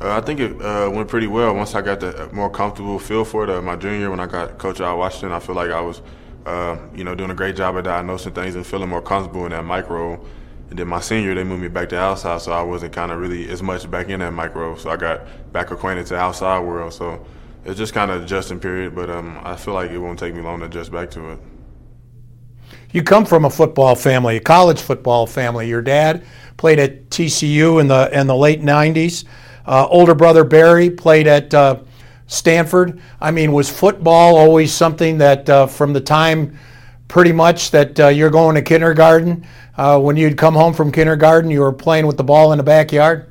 Uh, 0.00 0.16
I 0.16 0.20
think 0.20 0.40
it 0.40 0.60
uh, 0.60 0.90
went 0.92 1.08
pretty 1.08 1.26
well. 1.26 1.54
Once 1.54 1.74
I 1.74 1.80
got 1.80 2.00
the 2.00 2.28
more 2.32 2.50
comfortable 2.50 2.98
feel 2.98 3.24
for 3.24 3.48
it, 3.48 3.62
my 3.62 3.76
junior 3.76 4.10
when 4.10 4.20
I 4.20 4.26
got 4.26 4.58
coach 4.58 4.80
out 4.80 4.92
of 4.92 4.98
Washington, 4.98 5.32
I 5.32 5.40
feel 5.40 5.54
like 5.54 5.70
I 5.70 5.80
was, 5.80 6.02
you 6.94 7.04
know, 7.04 7.14
doing 7.14 7.30
a 7.30 7.34
great 7.34 7.56
job 7.56 7.76
at 7.76 7.84
diagnosing 7.84 8.32
things 8.32 8.56
and 8.56 8.66
feeling 8.66 8.88
more 8.88 9.02
comfortable 9.02 9.44
in 9.46 9.52
that 9.52 9.64
micro. 9.64 10.20
And 10.70 10.78
then 10.78 10.86
my 10.86 11.00
senior, 11.00 11.34
they 11.34 11.44
moved 11.44 11.62
me 11.62 11.68
back 11.68 11.88
to 11.90 11.98
outside, 11.98 12.42
so 12.42 12.52
I 12.52 12.62
wasn't 12.62 12.92
kind 12.92 13.10
of 13.10 13.18
really 13.18 13.48
as 13.48 13.62
much 13.62 13.90
back 13.90 14.08
in 14.08 14.20
that 14.20 14.32
micro. 14.32 14.76
So 14.76 14.90
I 14.90 14.96
got 14.96 15.52
back 15.52 15.70
acquainted 15.70 16.06
to 16.06 16.16
outside 16.16 16.60
world. 16.60 16.92
So 16.92 17.24
it's 17.68 17.78
just 17.78 17.92
kind 17.92 18.10
of 18.10 18.22
adjusting 18.22 18.58
period, 18.58 18.94
but 18.94 19.10
um, 19.10 19.38
I 19.44 19.54
feel 19.54 19.74
like 19.74 19.90
it 19.90 19.98
won't 19.98 20.18
take 20.18 20.34
me 20.34 20.40
long 20.40 20.60
to 20.60 20.66
adjust 20.66 20.90
back 20.90 21.10
to 21.12 21.32
it. 21.32 21.38
You 22.92 23.02
come 23.02 23.26
from 23.26 23.44
a 23.44 23.50
football 23.50 23.94
family, 23.94 24.36
a 24.36 24.40
college 24.40 24.80
football 24.80 25.26
family. 25.26 25.68
Your 25.68 25.82
dad 25.82 26.24
played 26.56 26.78
at 26.78 27.10
TCU 27.10 27.78
in 27.78 27.88
the 27.88 28.08
in 28.18 28.26
the 28.26 28.34
late 28.34 28.62
'90s. 28.62 29.24
Uh, 29.66 29.86
older 29.88 30.14
brother 30.14 30.44
Barry 30.44 30.88
played 30.88 31.26
at 31.26 31.52
uh, 31.52 31.80
Stanford. 32.26 33.02
I 33.20 33.30
mean, 33.30 33.52
was 33.52 33.68
football 33.68 34.36
always 34.36 34.72
something 34.72 35.18
that 35.18 35.50
uh, 35.50 35.66
from 35.66 35.92
the 35.92 36.00
time 36.00 36.58
pretty 37.08 37.32
much 37.32 37.70
that 37.72 38.00
uh, 38.00 38.08
you're 38.08 38.30
going 38.30 38.54
to 38.54 38.62
kindergarten, 38.62 39.46
uh, 39.76 39.98
when 39.98 40.16
you'd 40.16 40.38
come 40.38 40.54
home 40.54 40.72
from 40.72 40.90
kindergarten, 40.90 41.50
you 41.50 41.60
were 41.60 41.72
playing 41.72 42.06
with 42.06 42.16
the 42.16 42.24
ball 42.24 42.52
in 42.52 42.58
the 42.58 42.64
backyard? 42.64 43.30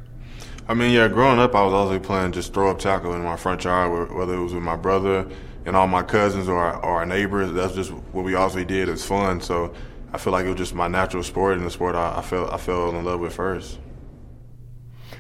I 0.70 0.74
mean, 0.74 0.92
yeah, 0.92 1.08
growing 1.08 1.40
up, 1.40 1.56
I 1.56 1.64
was 1.64 1.74
always 1.74 2.02
playing 2.02 2.34
just 2.34 2.54
throw 2.54 2.70
up 2.70 2.80
tackle 2.80 3.14
in 3.14 3.24
my 3.24 3.38
front 3.38 3.64
yard, 3.64 4.12
whether 4.14 4.34
it 4.34 4.44
was 4.44 4.54
with 4.54 4.64
my 4.64 4.76
brother 4.76 5.26
and 5.66 5.78
all 5.78 5.88
my 5.88 6.04
cousins 6.04 6.50
or, 6.50 6.58
or 6.58 6.98
our 6.98 7.06
neighbors. 7.06 7.54
That's 7.54 7.74
just 7.74 7.92
what 7.92 8.26
we 8.26 8.36
always 8.36 8.66
did. 8.66 8.90
It's 8.90 9.06
fun. 9.06 9.40
So 9.40 9.74
I 10.12 10.18
feel 10.18 10.34
like 10.34 10.46
it 10.46 10.50
was 10.50 10.58
just 10.58 10.74
my 10.74 10.90
natural 10.90 11.24
sport 11.24 11.56
and 11.56 11.66
the 11.66 11.72
sport 11.72 11.96
I, 11.96 12.18
I 12.18 12.22
fell 12.22 12.52
I 12.52 12.58
fell 12.58 12.90
in 12.90 13.06
love 13.06 13.22
with 13.22 13.34
first. 13.34 13.80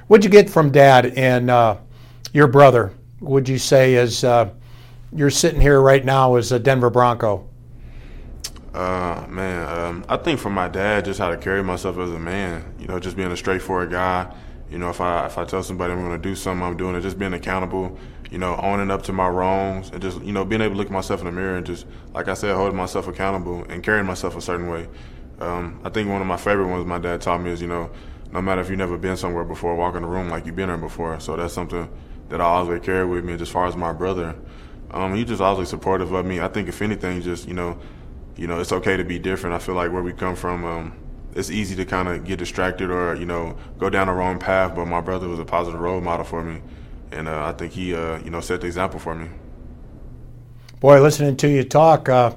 What'd 0.08 0.26
you 0.26 0.30
get 0.30 0.50
from 0.50 0.70
dad 0.70 1.14
and 1.18 1.50
uh, 1.50 1.78
your 2.34 2.48
brother? 2.48 2.94
Would 3.22 3.48
you 3.48 3.58
say 3.58 3.96
as 3.96 4.26
uh, 4.26 4.50
you're 5.14 5.30
sitting 5.30 5.62
here 5.62 5.80
right 5.80 6.04
now 6.04 6.36
as 6.36 6.52
a 6.52 6.60
Denver 6.60 6.90
Bronco? 6.90 7.48
Uh, 8.74 9.26
man, 9.30 9.68
um, 9.68 10.06
I 10.10 10.18
think 10.18 10.40
for 10.42 10.50
my 10.50 10.68
dad, 10.68 11.06
just 11.06 11.20
how 11.20 11.30
to 11.30 11.38
carry 11.38 11.64
myself 11.64 11.98
as 11.98 12.12
a 12.12 12.20
man. 12.20 12.76
You 12.80 12.88
know, 12.88 13.00
just 13.00 13.16
being 13.16 13.32
a 13.32 13.38
straightforward 13.38 13.92
guy 13.92 14.32
you 14.70 14.78
know, 14.78 14.90
if 14.90 15.00
I 15.00 15.26
if 15.26 15.38
I 15.38 15.46
tell 15.46 15.64
somebody 15.64 15.94
I'm 15.94 16.00
going 16.02 16.12
to 16.12 16.30
do 16.30 16.36
something, 16.36 16.66
I'm 16.66 16.78
doing 16.78 16.96
it. 16.96 17.02
Just 17.02 17.18
being 17.18 17.34
accountable. 17.34 17.98
You 18.30 18.38
know, 18.38 18.58
owning 18.58 18.92
up 18.92 19.04
to 19.04 19.14
my 19.14 19.30
wrongs, 19.30 19.90
and 19.92 20.02
just 20.02 20.22
you 20.22 20.34
know 20.34 20.44
being 20.44 20.62
able 20.62 20.76
to 20.76 20.78
look 20.78 20.92
myself 20.92 21.22
in 21.22 21.28
the 21.28 21.32
mirror 21.32 21.56
and 21.56 21.66
just 21.66 21.86
like 22.14 22.28
I 22.28 22.34
said, 22.34 22.56
holding 22.56 22.76
myself 22.76 23.08
accountable 23.08 23.64
and 23.70 23.82
carrying 23.82 24.06
myself 24.06 24.36
a 24.36 24.42
certain 24.42 24.68
way. 24.68 24.88
Um, 25.40 25.80
I 25.84 25.90
think 25.90 26.10
one 26.10 26.20
of 26.20 26.28
my 26.28 26.36
favorite 26.36 26.68
ones 26.68 26.86
my 26.86 26.98
dad 26.98 27.22
taught 27.22 27.42
me 27.42 27.52
is 27.52 27.62
you 27.62 27.68
know, 27.68 27.90
no 28.34 28.42
matter 28.42 28.60
if 28.60 28.70
you've 28.70 28.78
never 28.78 28.98
been 28.98 29.16
somewhere 29.16 29.46
before, 29.46 29.76
walk 29.76 29.96
in 29.96 30.02
the 30.02 30.08
room 30.08 30.30
like 30.30 30.46
you've 30.46 30.56
been 30.58 30.68
there 30.68 30.78
before. 30.78 31.20
So 31.22 31.38
that's 31.38 31.54
something 31.54 31.90
that 32.30 32.42
I 32.42 32.44
always 32.44 32.82
carry 32.82 33.06
with 33.06 33.24
me. 33.24 33.34
As 33.34 33.48
far 33.48 33.68
as 33.68 33.78
my 33.78 33.94
brother, 33.94 34.36
um, 34.92 35.16
he's 35.16 35.28
just 35.28 35.42
always 35.42 35.70
supportive 35.70 36.12
of 36.12 36.26
me. 36.26 36.42
I 36.42 36.50
think 36.50 36.68
if 36.68 36.82
anything, 36.82 37.22
just 37.22 37.48
you 37.48 37.54
know, 37.54 37.80
you 38.36 38.48
know, 38.48 38.60
it's 38.60 38.74
okay 38.74 38.98
to 38.98 39.06
be 39.06 39.20
different. 39.20 39.56
I 39.56 39.60
feel 39.60 39.76
like 39.76 39.94
where 39.94 40.04
we 40.04 40.12
come 40.12 40.36
from. 40.36 40.66
Um, 40.66 40.94
it's 41.38 41.52
easy 41.52 41.76
to 41.76 41.86
kind 41.86 42.08
of 42.08 42.26
get 42.26 42.40
distracted 42.40 42.90
or 42.90 43.16
you 43.16 43.26
know 43.26 43.56
go 43.78 43.90
down 43.90 44.08
the 44.08 44.14
wrong 44.14 44.40
path. 44.40 44.76
But 44.76 44.86
my 44.86 45.02
brother 45.02 45.28
was 45.28 45.40
a 45.40 45.46
positive 45.46 45.80
role 45.80 46.02
model 46.02 46.26
for 46.26 46.44
me, 46.44 46.62
and 47.12 47.28
uh, 47.28 47.46
I 47.46 47.52
think 47.54 47.74
he 47.74 47.94
uh, 47.94 48.20
you 48.20 48.32
know 48.32 48.42
set 48.42 48.62
the 48.62 48.68
example 48.68 49.00
for 49.00 49.14
me. 49.14 49.30
Boy, 50.80 51.02
listening 51.02 51.38
to 51.38 51.48
you 51.48 51.64
talk, 51.64 52.10
uh, 52.10 52.36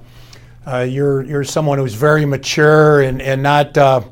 uh 0.67 0.87
you're 0.89 1.23
you're 1.23 1.45
someone 1.45 1.79
who's 1.79 1.95
very 1.95 2.27
mature 2.27 3.01
and 3.01 3.23
and 3.23 3.43
not 3.43 3.77
uh, 3.79 4.03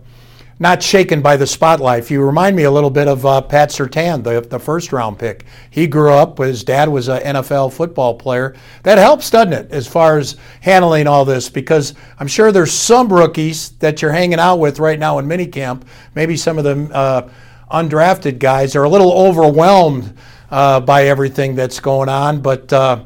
not 0.60 0.82
shaken 0.82 1.22
by 1.22 1.36
the 1.36 1.46
spotlight. 1.46 2.10
You 2.10 2.22
remind 2.22 2.56
me 2.56 2.64
a 2.64 2.70
little 2.70 2.90
bit 2.90 3.06
of 3.06 3.24
uh, 3.24 3.40
Pat 3.42 3.70
Surtain, 3.70 4.24
the, 4.24 4.40
the 4.40 4.58
first 4.58 4.92
round 4.92 5.18
pick. 5.18 5.44
He 5.70 5.86
grew 5.86 6.10
up, 6.10 6.38
his 6.38 6.64
dad 6.64 6.88
was 6.88 7.08
an 7.08 7.20
NFL 7.22 7.72
football 7.72 8.14
player. 8.14 8.56
That 8.82 8.98
helps, 8.98 9.30
doesn't 9.30 9.52
it, 9.52 9.70
as 9.70 9.86
far 9.86 10.18
as 10.18 10.36
handling 10.60 11.06
all 11.06 11.24
this? 11.24 11.48
Because 11.48 11.94
I'm 12.18 12.26
sure 12.26 12.50
there's 12.50 12.72
some 12.72 13.12
rookies 13.12 13.70
that 13.78 14.02
you're 14.02 14.12
hanging 14.12 14.40
out 14.40 14.56
with 14.56 14.80
right 14.80 14.98
now 14.98 15.18
in 15.18 15.26
minicamp. 15.26 15.82
Maybe 16.14 16.36
some 16.36 16.58
of 16.58 16.64
the 16.64 16.94
uh, 16.94 17.30
undrafted 17.70 18.38
guys 18.38 18.74
are 18.74 18.84
a 18.84 18.88
little 18.88 19.12
overwhelmed 19.12 20.16
uh, 20.50 20.80
by 20.80 21.04
everything 21.04 21.54
that's 21.54 21.78
going 21.78 22.08
on. 22.08 22.40
But 22.40 22.72
uh, 22.72 23.04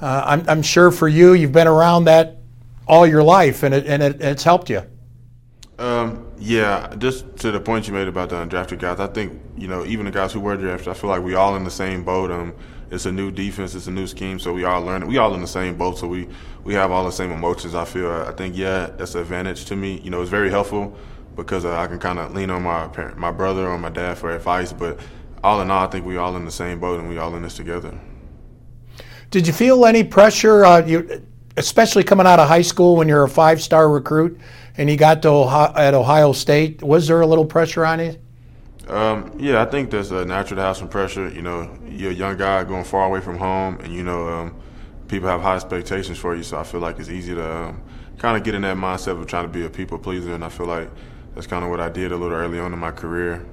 uh, 0.00 0.22
I'm, 0.26 0.48
I'm 0.48 0.62
sure 0.62 0.90
for 0.90 1.08
you, 1.08 1.34
you've 1.34 1.52
been 1.52 1.66
around 1.66 2.04
that 2.04 2.38
all 2.88 3.06
your 3.06 3.22
life, 3.22 3.64
and, 3.64 3.74
it, 3.74 3.86
and 3.86 4.02
it, 4.02 4.20
it's 4.20 4.44
helped 4.44 4.70
you. 4.70 4.82
Um, 5.78 6.25
yeah, 6.38 6.94
just 6.98 7.36
to 7.38 7.50
the 7.50 7.60
point 7.60 7.86
you 7.86 7.94
made 7.94 8.08
about 8.08 8.30
the 8.30 8.36
undrafted 8.36 8.78
guys, 8.78 9.00
I 9.00 9.06
think 9.06 9.40
you 9.56 9.68
know 9.68 9.84
even 9.84 10.06
the 10.06 10.12
guys 10.12 10.32
who 10.32 10.40
were 10.40 10.56
drafted, 10.56 10.88
I 10.88 10.94
feel 10.94 11.10
like 11.10 11.22
we 11.22 11.34
all 11.34 11.56
in 11.56 11.64
the 11.64 11.70
same 11.70 12.04
boat. 12.04 12.30
Um, 12.30 12.54
it's 12.90 13.06
a 13.06 13.12
new 13.12 13.32
defense, 13.32 13.74
it's 13.74 13.88
a 13.88 13.90
new 13.90 14.06
scheme, 14.06 14.38
so 14.38 14.52
we 14.52 14.64
all 14.64 14.80
learn. 14.80 15.06
We 15.06 15.18
all 15.18 15.34
in 15.34 15.40
the 15.40 15.46
same 15.46 15.76
boat, 15.76 15.98
so 15.98 16.06
we 16.06 16.28
we 16.64 16.74
have 16.74 16.90
all 16.90 17.04
the 17.04 17.12
same 17.12 17.32
emotions. 17.32 17.74
I 17.74 17.84
feel. 17.84 18.10
I 18.10 18.32
think 18.32 18.56
yeah, 18.56 18.90
that's 18.96 19.14
an 19.14 19.22
advantage 19.22 19.64
to 19.66 19.76
me. 19.76 20.00
You 20.00 20.10
know, 20.10 20.20
it's 20.20 20.30
very 20.30 20.50
helpful 20.50 20.96
because 21.34 21.64
uh, 21.64 21.76
I 21.76 21.86
can 21.86 21.98
kind 21.98 22.18
of 22.18 22.34
lean 22.34 22.50
on 22.50 22.62
my 22.62 22.88
parent, 22.88 23.18
my 23.18 23.30
brother 23.30 23.66
or 23.66 23.78
my 23.78 23.90
dad 23.90 24.18
for 24.18 24.30
advice. 24.30 24.72
But 24.72 25.00
all 25.42 25.60
in 25.60 25.70
all, 25.70 25.86
I 25.86 25.90
think 25.90 26.06
we 26.06 26.16
all 26.16 26.36
in 26.36 26.44
the 26.44 26.50
same 26.50 26.80
boat 26.80 27.00
and 27.00 27.08
we 27.08 27.18
all 27.18 27.34
in 27.34 27.42
this 27.42 27.54
together. 27.54 27.98
Did 29.30 29.46
you 29.46 29.52
feel 29.52 29.84
any 29.86 30.04
pressure? 30.04 30.64
Uh, 30.64 30.84
you, 30.86 31.22
especially 31.56 32.04
coming 32.04 32.26
out 32.26 32.38
of 32.38 32.48
high 32.48 32.62
school 32.62 32.96
when 32.96 33.08
you're 33.08 33.24
a 33.24 33.28
five-star 33.28 33.88
recruit 33.88 34.38
and 34.78 34.88
he 34.88 34.96
got 34.96 35.22
to 35.22 35.28
Ohio, 35.28 35.72
at 35.76 35.94
Ohio 35.94 36.32
State. 36.32 36.82
Was 36.82 37.06
there 37.06 37.20
a 37.20 37.26
little 37.26 37.46
pressure 37.46 37.84
on 37.84 38.00
you? 38.00 38.16
Um, 38.88 39.34
yeah, 39.38 39.62
I 39.62 39.64
think 39.64 39.90
there's 39.90 40.12
a 40.12 40.24
natural 40.24 40.56
to 40.56 40.62
have 40.62 40.76
some 40.76 40.88
pressure. 40.88 41.28
You 41.28 41.42
know, 41.42 41.76
you're 41.88 42.12
a 42.12 42.14
young 42.14 42.36
guy 42.36 42.62
going 42.64 42.84
far 42.84 43.06
away 43.06 43.20
from 43.20 43.38
home, 43.38 43.80
and 43.80 43.92
you 43.92 44.02
know, 44.02 44.28
um, 44.28 44.56
people 45.08 45.28
have 45.28 45.40
high 45.40 45.56
expectations 45.56 46.18
for 46.18 46.36
you. 46.36 46.42
So 46.42 46.58
I 46.58 46.62
feel 46.62 46.80
like 46.80 46.98
it's 46.98 47.08
easy 47.08 47.34
to 47.34 47.52
um, 47.52 47.82
kind 48.18 48.36
of 48.36 48.44
get 48.44 48.54
in 48.54 48.62
that 48.62 48.76
mindset 48.76 49.20
of 49.20 49.26
trying 49.26 49.44
to 49.44 49.48
be 49.48 49.64
a 49.64 49.70
people 49.70 49.98
pleaser, 49.98 50.34
and 50.34 50.44
I 50.44 50.48
feel 50.48 50.66
like 50.66 50.88
that's 51.34 51.46
kind 51.46 51.64
of 51.64 51.70
what 51.70 51.80
I 51.80 51.88
did 51.88 52.12
a 52.12 52.16
little 52.16 52.36
early 52.36 52.60
on 52.60 52.72
in 52.72 52.78
my 52.78 52.92
career. 52.92 53.44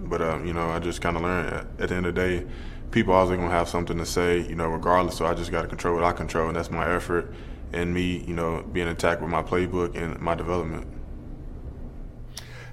But 0.00 0.20
um, 0.20 0.46
you 0.46 0.52
know, 0.52 0.68
I 0.68 0.80
just 0.80 1.00
kind 1.00 1.16
of 1.16 1.22
learned 1.22 1.48
at, 1.48 1.66
at, 1.80 1.88
the 1.88 1.94
end 1.94 2.06
of 2.06 2.14
the 2.14 2.20
day, 2.20 2.46
people 2.90 3.14
always 3.14 3.34
gonna 3.38 3.50
have 3.50 3.70
something 3.70 3.96
to 3.96 4.04
say, 4.04 4.40
you 4.40 4.54
know, 4.54 4.68
regardless. 4.68 5.16
So 5.16 5.24
I 5.24 5.32
just 5.32 5.50
got 5.50 5.62
to 5.62 5.68
control 5.68 5.94
what 5.94 6.04
I 6.04 6.12
control, 6.12 6.48
and 6.48 6.56
that's 6.56 6.70
my 6.70 6.94
effort 6.94 7.32
and 7.74 7.92
me, 7.92 8.24
you 8.26 8.34
know, 8.34 8.62
being 8.72 8.88
attacked 8.88 9.20
with 9.20 9.30
my 9.30 9.42
playbook 9.42 9.96
and 9.96 10.18
my 10.20 10.34
development. 10.34 10.86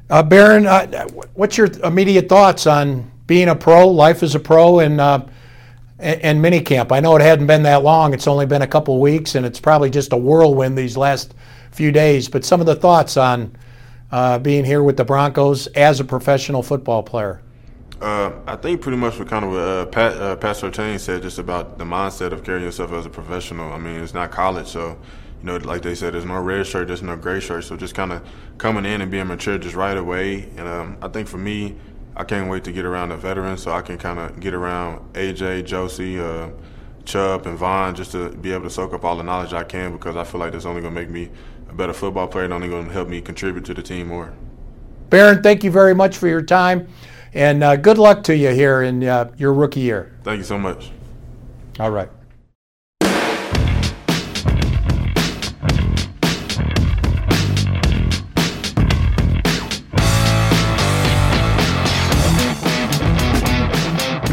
Uh, 0.09 0.21
Baron, 0.21 0.67
uh, 0.67 1.07
what's 1.33 1.57
your 1.57 1.67
immediate 1.83 2.27
thoughts 2.27 2.67
on 2.67 3.09
being 3.27 3.47
a 3.47 3.55
pro, 3.55 3.87
life 3.87 4.23
as 4.23 4.35
a 4.35 4.39
pro, 4.39 4.79
and 4.79 4.99
uh, 4.99 5.25
and 5.99 6.43
minicamp? 6.43 6.91
I 6.91 6.99
know 6.99 7.15
it 7.15 7.21
hadn't 7.21 7.47
been 7.47 7.63
that 7.63 7.83
long; 7.83 8.13
it's 8.13 8.27
only 8.27 8.45
been 8.45 8.61
a 8.61 8.67
couple 8.67 8.99
weeks, 8.99 9.35
and 9.35 9.45
it's 9.45 9.59
probably 9.59 9.89
just 9.89 10.11
a 10.11 10.17
whirlwind 10.17 10.77
these 10.77 10.97
last 10.97 11.33
few 11.71 11.91
days. 11.91 12.27
But 12.27 12.43
some 12.43 12.59
of 12.59 12.65
the 12.65 12.75
thoughts 12.75 13.15
on 13.17 13.55
uh, 14.11 14.37
being 14.39 14.65
here 14.65 14.83
with 14.83 14.97
the 14.97 15.05
Broncos 15.05 15.67
as 15.67 15.99
a 15.99 16.03
professional 16.03 16.61
football 16.61 17.03
player. 17.03 17.41
Uh, 18.01 18.31
I 18.47 18.55
think 18.55 18.81
pretty 18.81 18.97
much 18.97 19.19
what 19.19 19.27
kind 19.27 19.45
of 19.45 19.51
what 19.51 19.59
uh, 19.59 19.85
Pat, 19.85 20.13
uh, 20.13 20.97
said, 20.97 21.21
just 21.21 21.37
about 21.37 21.77
the 21.77 21.83
mindset 21.83 22.31
of 22.31 22.43
carrying 22.43 22.65
yourself 22.65 22.91
as 22.93 23.05
a 23.05 23.09
professional. 23.09 23.71
I 23.71 23.77
mean, 23.77 24.01
it's 24.01 24.15
not 24.15 24.31
college, 24.31 24.67
so 24.67 24.97
you 25.41 25.45
know, 25.45 25.57
like 25.57 25.83
they 25.83 25.93
said, 25.93 26.13
there's 26.13 26.25
no 26.25 26.39
red 26.39 26.65
shirt, 26.65 26.87
there's 26.87 27.03
no 27.03 27.15
gray 27.15 27.39
shirt. 27.39 27.63
So 27.63 27.77
just 27.77 27.93
kind 27.93 28.11
of 28.11 28.27
coming 28.57 28.85
in 28.85 29.01
and 29.01 29.11
being 29.11 29.27
mature 29.27 29.57
just 29.57 29.75
right 29.75 29.97
away. 29.97 30.49
And 30.57 30.67
um, 30.67 30.97
I 31.01 31.09
think 31.09 31.27
for 31.27 31.37
me, 31.37 31.75
I 32.15 32.23
can't 32.23 32.49
wait 32.49 32.63
to 32.65 32.71
get 32.71 32.85
around 32.85 33.09
the 33.09 33.17
veterans 33.17 33.63
so 33.63 33.71
I 33.71 33.81
can 33.81 33.97
kind 33.97 34.19
of 34.19 34.39
get 34.39 34.53
around 34.53 35.13
AJ, 35.13 35.65
Josey, 35.65 36.19
uh, 36.19 36.49
Chubb, 37.05 37.47
and 37.47 37.57
Von 37.57 37.95
just 37.95 38.11
to 38.11 38.29
be 38.29 38.51
able 38.51 38.63
to 38.63 38.69
soak 38.69 38.93
up 38.93 39.03
all 39.03 39.15
the 39.15 39.23
knowledge 39.23 39.53
I 39.53 39.63
can 39.63 39.91
because 39.91 40.15
I 40.15 40.23
feel 40.23 40.39
like 40.39 40.51
that's 40.51 40.65
only 40.65 40.81
going 40.81 40.93
to 40.93 40.99
make 40.99 41.09
me 41.09 41.29
a 41.69 41.73
better 41.73 41.93
football 41.93 42.27
player 42.27 42.45
and 42.45 42.53
only 42.53 42.67
going 42.67 42.85
to 42.85 42.93
help 42.93 43.07
me 43.07 43.21
contribute 43.21 43.65
to 43.65 43.73
the 43.73 43.81
team 43.81 44.07
more. 44.07 44.33
Baron, 45.09 45.41
thank 45.41 45.63
you 45.63 45.71
very 45.71 45.95
much 45.95 46.17
for 46.17 46.27
your 46.27 46.41
time. 46.41 46.87
And 47.33 47.63
uh, 47.63 47.77
good 47.77 47.97
luck 47.97 48.23
to 48.23 48.35
you 48.35 48.49
here 48.49 48.81
in 48.81 49.03
uh, 49.03 49.31
your 49.37 49.53
rookie 49.53 49.79
year. 49.79 50.11
Thank 50.23 50.39
you 50.39 50.43
so 50.43 50.57
much. 50.57 50.91
All 51.79 51.91
right. 51.91 52.09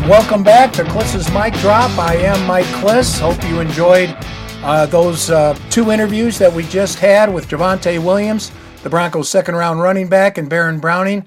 Welcome 0.08 0.42
back 0.42 0.72
to 0.72 0.84
Klis's 0.84 1.30
Mic 1.34 1.52
Drop. 1.60 1.96
I 1.98 2.16
am 2.16 2.46
Mike 2.46 2.64
Klis. 2.66 3.20
Hope 3.20 3.42
you 3.48 3.60
enjoyed 3.60 4.16
uh, 4.64 4.86
those 4.86 5.30
uh, 5.30 5.56
two 5.70 5.92
interviews 5.92 6.38
that 6.38 6.52
we 6.52 6.64
just 6.64 6.98
had 6.98 7.32
with 7.32 7.46
Javonte 7.46 8.02
Williams, 8.02 8.50
the 8.82 8.90
Broncos' 8.90 9.28
second 9.28 9.54
round 9.54 9.80
running 9.80 10.08
back, 10.08 10.38
and 10.38 10.48
Baron 10.48 10.80
Browning, 10.80 11.26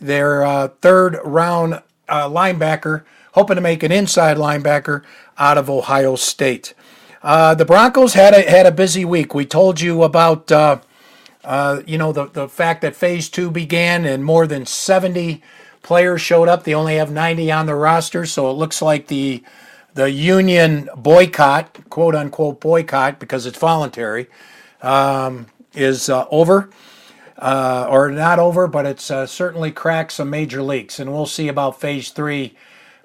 their 0.00 0.44
uh, 0.44 0.68
third 0.80 1.18
round 1.24 1.74
uh, 2.08 2.28
linebacker, 2.28 3.04
hoping 3.32 3.56
to 3.56 3.60
make 3.60 3.82
an 3.82 3.92
inside 3.92 4.36
linebacker 4.36 5.02
out 5.38 5.58
of 5.58 5.70
Ohio 5.70 6.16
State. 6.16 6.74
Uh, 7.22 7.54
the 7.54 7.64
Broncos 7.64 8.14
had 8.14 8.34
a, 8.34 8.48
had 8.48 8.66
a 8.66 8.72
busy 8.72 9.04
week. 9.04 9.34
We 9.34 9.44
told 9.44 9.80
you 9.80 10.02
about 10.02 10.50
uh, 11.44 11.82
you 11.86 11.98
know 11.98 12.12
the, 12.12 12.26
the 12.26 12.48
fact 12.48 12.82
that 12.82 12.96
phase 12.96 13.28
two 13.28 13.50
began 13.50 14.04
and 14.04 14.24
more 14.24 14.46
than 14.46 14.66
70 14.66 15.42
players 15.82 16.20
showed 16.20 16.48
up. 16.48 16.64
They 16.64 16.74
only 16.74 16.96
have 16.96 17.10
90 17.10 17.50
on 17.52 17.66
the 17.66 17.74
roster, 17.74 18.26
so 18.26 18.50
it 18.50 18.54
looks 18.54 18.82
like 18.82 19.06
the 19.08 19.42
the 19.94 20.10
union 20.10 20.88
boycott, 20.96 21.90
quote 21.90 22.14
unquote 22.14 22.60
boycott, 22.60 23.18
because 23.18 23.46
it's 23.46 23.58
voluntary, 23.58 24.28
um, 24.82 25.46
is 25.74 26.08
uh, 26.08 26.26
over. 26.30 26.70
Uh, 27.40 27.86
or 27.88 28.10
not 28.10 28.38
over, 28.38 28.66
but 28.66 28.84
it's 28.84 29.10
uh, 29.10 29.26
certainly 29.26 29.72
cracked 29.72 30.12
some 30.12 30.28
major 30.28 30.62
leaks, 30.62 31.00
and 31.00 31.10
we'll 31.10 31.24
see 31.24 31.48
about 31.48 31.80
phase 31.80 32.10
three. 32.10 32.54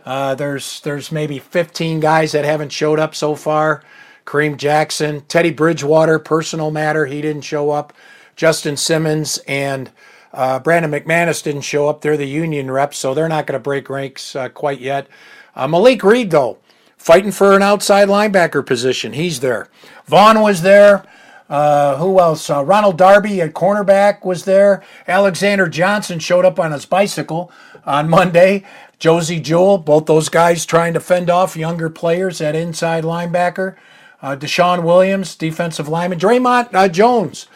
Uh, 0.06 0.36
there's 0.36 0.82
there's 0.82 1.10
maybe 1.10 1.39
15 1.39 2.02
guys 2.02 2.34
that 2.34 2.43
haven't 2.43 2.74
showed 2.74 3.00
up 3.00 3.15
so 3.15 3.36
far. 3.36 3.82
Kareem 4.26 4.58
Jackson, 4.58 5.21
Teddy 5.30 5.52
Bridgewater, 5.52 6.19
personal 6.19 6.69
matter, 6.69 7.06
he 7.06 7.21
didn't 7.21 7.43
show 7.43 7.71
up. 7.71 7.93
Justin 8.36 8.76
Simmons 8.76 9.39
and 9.48 9.91
uh, 10.34 10.60
Brandon 10.60 10.91
McManus 10.91 11.41
didn't 11.41 11.62
show 11.62 11.88
up. 11.88 12.02
They're 12.02 12.17
the 12.17 12.28
union 12.28 12.69
reps, 12.69 12.98
so 12.98 13.13
they're 13.13 13.30
not 13.30 13.48
going 13.48 13.58
to 13.58 13.63
break 13.63 13.89
ranks 13.89 14.36
uh, 14.36 14.50
quite 14.50 14.82
yet. 14.82 15.08
Uh, 15.56 15.67
Malik 15.67 16.04
Reed, 16.04 16.32
though, 16.32 16.58
fighting 16.98 17.32
for 17.32 17.56
an 17.56 17.62
outside 17.62 18.10
linebacker 18.10 18.65
position. 18.65 19.13
He's 19.13 19.39
there. 19.39 19.69
Von 20.06 20.41
was 20.41 20.62
there. 20.62 21.06
Uh, 21.50 21.98
who 21.98 22.20
else? 22.20 22.50
Uh, 22.50 22.64
Ronald 22.64 22.98
Darby 22.98 23.42
at 23.42 23.54
cornerback 23.54 24.26
was 24.26 24.46
there. 24.46 24.84
Alexander 25.08 25.68
Johnson 25.68 26.20
showed 26.20 26.46
up 26.46 26.60
on 26.60 26.72
his 26.72 26.86
bicycle 26.86 27.52
on 27.86 28.10
Monday. 28.10 28.64
Josey 29.00 29.40
Jewell, 29.40 29.78
both 29.78 30.06
those 30.06 30.30
guys 30.30 30.66
trying 30.66 30.94
to 30.94 31.00
fend 31.00 31.30
off 31.30 31.56
younger 31.56 31.90
players 31.90 32.42
at 32.42 32.56
inside 32.56 33.04
linebacker. 33.04 33.76
Uh, 34.22 34.36
DeShawn 34.36 34.84
Williams, 34.84 35.36
defensive 35.36 35.88
lineman. 35.88 36.18
Dre'Mont 36.18 36.92
Jones, 36.92 37.48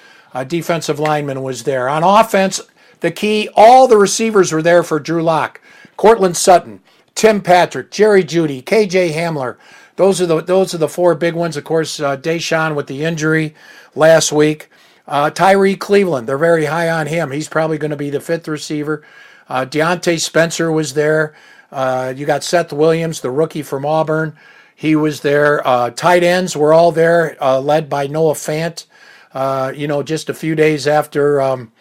defensive 0.47 0.99
lineman, 0.99 1.41
was 1.41 1.63
there. 1.63 1.89
On 1.89 2.03
offense, 2.03 2.61
the 2.99 3.09
key, 3.09 3.49
all 3.55 3.87
the 3.87 3.97
receivers 3.97 4.51
were 4.51 4.61
there 4.61 4.83
for 4.83 4.99
Drew 4.99 5.23
Lock. 5.23 5.61
Courtland 5.97 6.37
Sutton, 6.37 6.81
Tim 7.15 7.41
Patrick, 7.41 7.89
Jerry 7.89 8.23
Jeudy, 8.23 8.63
KJ 8.63 9.13
Hamler. 9.13 9.57
Those 9.99 10.21
are 10.21 10.25
the 10.25 10.41
those 10.41 10.73
are 10.73 10.77
the 10.77 10.87
four 10.87 11.13
big 11.13 11.33
ones. 11.33 11.57
Of 11.57 11.65
course, 11.65 11.99
uh, 11.99 12.15
DaeSean 12.15 12.73
with 12.73 12.87
the 12.87 13.03
injury 13.03 13.53
last 13.95 14.31
week. 14.31 14.69
Uh, 15.05 15.29
Tyrie 15.29 15.75
Cleveland, 15.75 16.25
they're 16.25 16.37
very 16.37 16.63
high 16.63 16.89
on 16.89 17.07
him. 17.07 17.31
He's 17.31 17.49
probably 17.49 17.77
going 17.77 17.91
to 17.91 17.97
be 17.97 18.09
the 18.09 18.21
fifth 18.21 18.47
receiver. 18.47 19.03
Uh, 19.49 19.65
Diontae 19.65 20.17
Spencer 20.17 20.71
was 20.71 20.93
there. 20.93 21.35
Uh, 21.69 22.13
you 22.15 22.25
got 22.25 22.45
Seth 22.45 22.71
Williams, 22.71 23.19
the 23.19 23.29
rookie 23.29 23.61
from 23.61 23.85
Auburn. 23.85 24.37
He 24.73 24.95
was 24.95 25.19
there. 25.19 25.67
Uh, 25.67 25.89
tight 25.89 26.23
ends 26.23 26.55
were 26.55 26.73
all 26.73 26.93
there, 26.93 27.35
uh, 27.43 27.59
led 27.59 27.89
by 27.89 28.07
Noah 28.07 28.35
Fant. 28.35 28.85
Uh, 29.33 29.73
you 29.75 29.85
know, 29.85 30.01
just 30.01 30.29
a 30.29 30.33
few 30.33 30.55
days 30.55 30.87
after 30.87 31.41
um, 31.41 31.73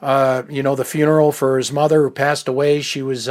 uh, 0.00 0.42
you 0.50 0.64
know, 0.64 0.74
the 0.74 0.84
funeral 0.84 1.30
for 1.30 1.58
his 1.58 1.70
mother 1.70 2.02
who 2.02 2.10
passed 2.10 2.48
away. 2.48 2.80
She 2.80 3.02
was, 3.02 3.28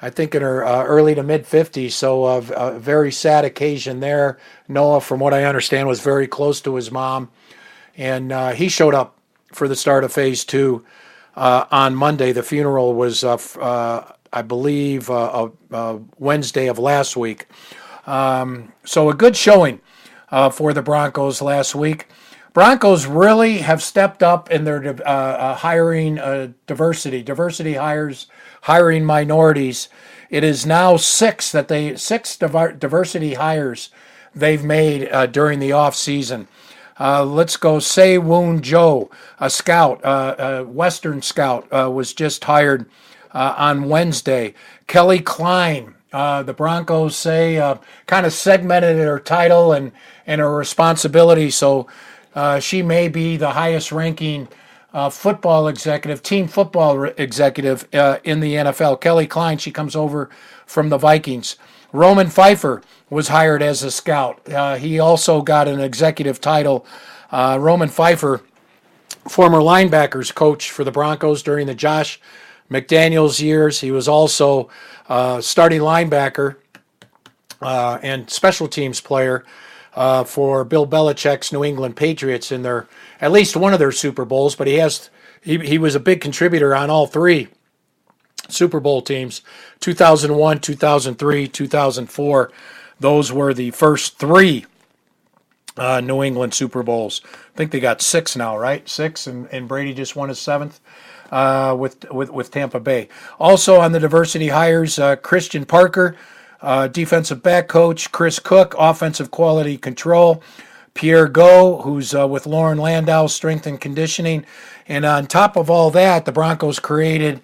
I 0.00 0.10
think, 0.10 0.34
in 0.34 0.42
her 0.42 0.64
uh, 0.64 0.84
early 0.84 1.14
to 1.14 1.22
mid 1.22 1.44
50s. 1.44 1.92
So 1.92 2.24
uh, 2.24 2.42
a 2.54 2.78
very 2.78 3.10
sad 3.10 3.44
occasion 3.44 4.00
there. 4.00 4.38
Noah, 4.68 5.00
from 5.00 5.20
what 5.20 5.34
I 5.34 5.44
understand, 5.44 5.88
was 5.88 6.00
very 6.00 6.26
close 6.28 6.60
to 6.62 6.76
his 6.76 6.90
mom. 6.90 7.30
And 7.96 8.30
uh, 8.30 8.50
he 8.50 8.68
showed 8.68 8.94
up 8.94 9.16
for 9.52 9.66
the 9.66 9.76
start 9.76 10.04
of 10.04 10.12
phase 10.12 10.44
two 10.44 10.84
on 11.34 11.94
Monday. 11.94 12.32
The 12.32 12.42
funeral 12.42 12.94
was, 12.94 13.24
I 13.24 14.42
believe, 14.46 15.08
Wednesday 16.18 16.68
of 16.68 16.78
last 16.78 17.16
week. 17.16 17.48
Um, 18.06 18.72
so 18.84 19.10
a 19.10 19.14
good 19.14 19.36
showing 19.36 19.80
for 20.52 20.72
the 20.72 20.82
Broncos 20.82 21.42
last 21.42 21.74
week. 21.74 22.06
Broncos 22.52 23.06
really 23.06 23.58
have 23.58 23.82
stepped 23.82 24.22
up 24.22 24.50
in 24.50 24.64
their 24.64 24.84
uh, 24.86 25.10
uh, 25.10 25.54
hiring 25.56 26.18
uh, 26.18 26.48
diversity. 26.66 27.22
Diversity 27.22 27.74
hires 27.74 28.26
hiring 28.62 29.04
minorities. 29.04 29.88
It 30.30 30.44
is 30.44 30.66
now 30.66 30.96
six 30.96 31.52
that 31.52 31.68
they 31.68 31.96
six 31.96 32.36
diversity 32.36 33.34
hires 33.34 33.90
they've 34.34 34.64
made 34.64 35.08
uh, 35.10 35.26
during 35.26 35.58
the 35.58 35.72
off 35.72 35.94
season. 35.94 36.48
Uh, 37.00 37.24
let's 37.24 37.56
go. 37.56 37.78
Say 37.78 38.18
Woon 38.18 38.60
Joe, 38.60 39.10
a 39.38 39.48
scout, 39.48 40.04
uh, 40.04 40.34
a 40.38 40.64
Western 40.64 41.22
scout, 41.22 41.70
was 41.70 42.12
just 42.12 42.44
hired 42.44 42.86
on 43.32 43.88
Wednesday. 43.88 44.54
Kelly 44.88 45.20
Kleine, 45.20 45.94
uh, 46.12 46.42
the 46.42 46.54
Broncos 46.54 47.16
say 47.16 47.58
uh, 47.58 47.76
kind 48.06 48.24
of 48.24 48.32
segmented 48.32 48.96
her 48.96 49.20
title 49.20 49.72
and, 49.72 49.92
and 50.26 50.40
her 50.40 50.54
responsibility. 50.54 51.50
So 51.50 51.86
uh, 52.38 52.60
she 52.60 52.82
may 52.82 53.08
be 53.08 53.36
the 53.36 53.50
highest 53.50 53.90
ranking 53.90 54.46
uh, 54.92 55.10
football 55.10 55.66
executive, 55.66 56.22
team 56.22 56.46
football 56.46 56.96
re- 56.96 57.12
executive 57.16 57.92
uh, 57.92 58.18
in 58.22 58.38
the 58.38 58.54
NFL. 58.54 59.00
Kelly 59.00 59.26
Kleine, 59.26 59.58
she 59.58 59.72
comes 59.72 59.96
over 59.96 60.30
from 60.64 60.88
the 60.88 60.98
Vikings. 60.98 61.56
Roman 61.92 62.28
Phifer 62.28 62.84
was 63.10 63.26
hired 63.26 63.60
as 63.60 63.82
a 63.82 63.90
scout. 63.90 64.40
Uh, 64.48 64.76
he 64.76 65.00
also 65.00 65.42
got 65.42 65.66
an 65.66 65.80
executive 65.80 66.40
title. 66.40 66.86
Uh, 67.32 67.58
Roman 67.60 67.88
Phifer, 67.88 68.42
former 69.28 69.58
linebackers 69.58 70.32
coach 70.32 70.70
for 70.70 70.84
the 70.84 70.92
Broncos 70.92 71.42
during 71.42 71.66
the 71.66 71.74
Josh 71.74 72.20
McDaniels 72.70 73.40
years. 73.42 73.80
He 73.80 73.90
was 73.90 74.06
also 74.06 74.70
starting 75.40 75.80
linebacker 75.80 76.54
and 77.60 78.30
special 78.30 78.68
teams 78.68 79.00
player 79.00 79.44
uh, 79.94 80.24
for 80.24 80.64
Bill 80.64 80.86
Belichick's 80.86 81.52
New 81.52 81.64
England 81.64 81.96
Patriots 81.96 82.52
in 82.52 82.62
their 82.62 82.86
at 83.20 83.32
least 83.32 83.56
one 83.56 83.72
of 83.72 83.78
their 83.78 83.92
Super 83.92 84.24
Bowls, 84.24 84.54
but 84.54 84.66
he 84.66 84.74
has 84.74 85.10
he, 85.42 85.58
he 85.58 85.78
was 85.78 85.94
a 85.94 86.00
big 86.00 86.20
contributor 86.20 86.74
on 86.74 86.90
all 86.90 87.06
three 87.06 87.48
Super 88.48 88.80
Bowl 88.80 89.02
teams 89.02 89.42
2001, 89.80 90.60
2003, 90.60 91.48
2004. 91.48 92.52
Those 93.00 93.32
were 93.32 93.54
the 93.54 93.70
first 93.70 94.18
three 94.18 94.66
uh, 95.76 96.00
New 96.00 96.22
England 96.22 96.54
Super 96.54 96.82
Bowls. 96.82 97.22
I 97.24 97.56
think 97.56 97.70
they 97.70 97.80
got 97.80 98.02
six 98.02 98.36
now, 98.36 98.58
right? 98.58 98.88
Six, 98.88 99.26
and, 99.26 99.46
and 99.52 99.68
Brady 99.68 99.94
just 99.94 100.16
won 100.16 100.28
his 100.28 100.38
seventh. 100.38 100.80
Uh, 101.30 101.76
with, 101.78 102.10
with 102.10 102.30
with 102.30 102.50
Tampa 102.50 102.80
Bay. 102.80 103.06
Also 103.38 103.80
on 103.80 103.92
the 103.92 104.00
diversity 104.00 104.48
hires, 104.48 104.98
uh, 104.98 105.14
Christian 105.14 105.66
Parker, 105.66 106.16
uh, 106.60 106.88
defensive 106.88 107.42
back 107.42 107.68
coach 107.68 108.12
Chris 108.12 108.38
Cook, 108.38 108.74
offensive 108.78 109.30
quality 109.30 109.76
control. 109.76 110.42
Pierre 110.94 111.28
Go, 111.28 111.82
who's 111.82 112.12
uh, 112.12 112.26
with 112.26 112.44
Loren 112.44 112.78
Landow, 112.78 113.28
strength 113.28 113.66
and 113.68 113.80
conditioning. 113.80 114.44
And 114.88 115.04
on 115.04 115.28
top 115.28 115.56
of 115.56 115.70
all 115.70 115.90
that, 115.92 116.24
the 116.24 116.32
Broncos 116.32 116.80
created 116.80 117.40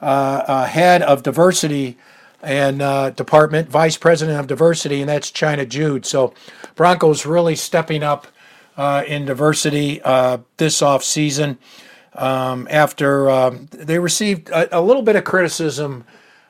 uh, 0.00 0.42
a 0.48 0.66
head 0.66 1.02
of 1.02 1.22
diversity 1.22 1.96
and 2.42 2.82
uh, 2.82 3.10
department, 3.10 3.68
vice 3.68 3.96
president 3.96 4.40
of 4.40 4.46
diversity, 4.46 5.00
and 5.00 5.08
that's 5.08 5.30
China 5.30 5.64
Jude. 5.64 6.04
So 6.04 6.34
Broncos 6.74 7.26
really 7.26 7.56
stepping 7.56 8.02
up 8.02 8.26
uh, 8.76 9.04
in 9.06 9.24
diversity 9.24 10.02
uh, 10.02 10.38
this 10.56 10.82
off 10.82 11.02
season 11.02 11.58
um, 12.14 12.66
after 12.70 13.30
um, 13.30 13.68
they 13.72 13.98
received 13.98 14.48
a, 14.50 14.78
a, 14.78 14.80
little 14.80 15.02
bit 15.02 15.16
of 15.16 15.24
criticism 15.24 16.04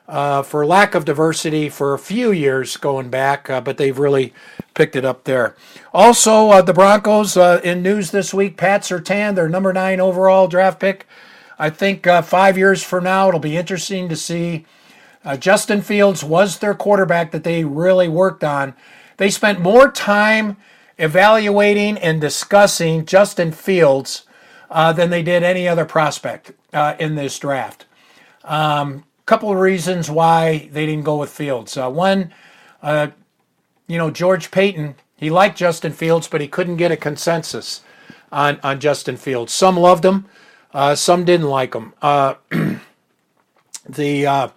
uh, 0.07 0.41
for 0.41 0.65
lack 0.65 0.95
of 0.95 1.05
diversity 1.05 1.67
for 1.69 1.93
a 1.93 1.99
few 1.99 2.31
years 2.31 2.77
going 2.77 3.09
back, 3.09 3.49
uh, 3.49 3.59
but 3.59 3.77
they've 3.77 3.99
really 3.99 4.33
picked 4.73 4.95
it 4.95 5.03
up 5.03 5.25
there. 5.25 5.55
Also, 5.93 6.49
uh, 6.49 6.61
the 6.61 6.73
Broncos 6.73 7.35
uh, 7.35 7.59
in 7.63 7.83
news 7.83 8.11
this 8.11 8.33
week: 8.33 8.57
Pat 8.57 8.81
Surtain, 8.81 9.35
their 9.35 9.49
number 9.49 9.73
nine 9.73 9.99
overall 9.99 10.47
draft 10.47 10.79
pick. 10.79 11.07
I 11.59 11.69
think 11.69 12.07
uh, 12.07 12.21
five 12.21 12.57
years 12.57 12.83
from 12.83 13.03
now, 13.03 13.27
it'll 13.27 13.39
be 13.39 13.57
interesting 13.57 14.07
to 14.09 14.15
see. 14.15 14.65
Uh, 15.25 15.35
Justin 15.35 15.81
Fields 15.81 16.23
was 16.23 16.59
their 16.59 16.75
quarterback 16.75 17.31
that 17.31 17.43
they 17.43 17.65
really 17.65 18.07
worked 18.07 18.45
on. 18.45 18.75
They 19.17 19.29
spent 19.29 19.59
more 19.59 19.91
time 19.91 20.55
evaluating 20.97 21.97
and 21.97 22.21
discussing 22.21 23.05
Justin 23.05 23.51
Fields 23.51 24.23
than 24.69 25.09
they 25.09 25.23
did 25.23 25.43
any 25.43 25.67
other 25.67 25.83
prospect 25.83 26.53
in 26.99 27.15
this 27.15 27.37
draft. 27.39 27.87
Um, 28.45 29.03
couple 29.27 29.51
of 29.51 29.59
reasons 29.59 30.09
why 30.09 30.69
they 30.71 30.85
didn't 30.85 31.03
go 31.03 31.17
with 31.17 31.29
Fields. 31.29 31.77
Uh, 31.77 31.89
one, 31.89 32.33
uh, 32.81 33.07
you 33.85 33.97
know, 33.97 34.09
George 34.09 34.51
Paton, 34.51 34.95
he 35.17 35.29
liked 35.29 35.57
Justin 35.57 35.91
Fields, 35.91 36.29
but 36.29 36.39
he 36.39 36.47
couldn't 36.47 36.77
get 36.77 36.93
a 36.93 36.97
consensus 36.97 37.81
on, 38.31 38.57
on 38.63 38.79
Justin 38.79 39.17
Fields. 39.17 39.51
Some 39.51 39.77
loved 39.77 40.05
him, 40.05 40.25
uh, 40.73 40.95
some 40.95 41.25
didn't 41.25 41.49
like 41.49 41.75
him. 41.75 41.93
Uh, 42.01 42.35
the 43.89 44.25
uh, 44.25 44.47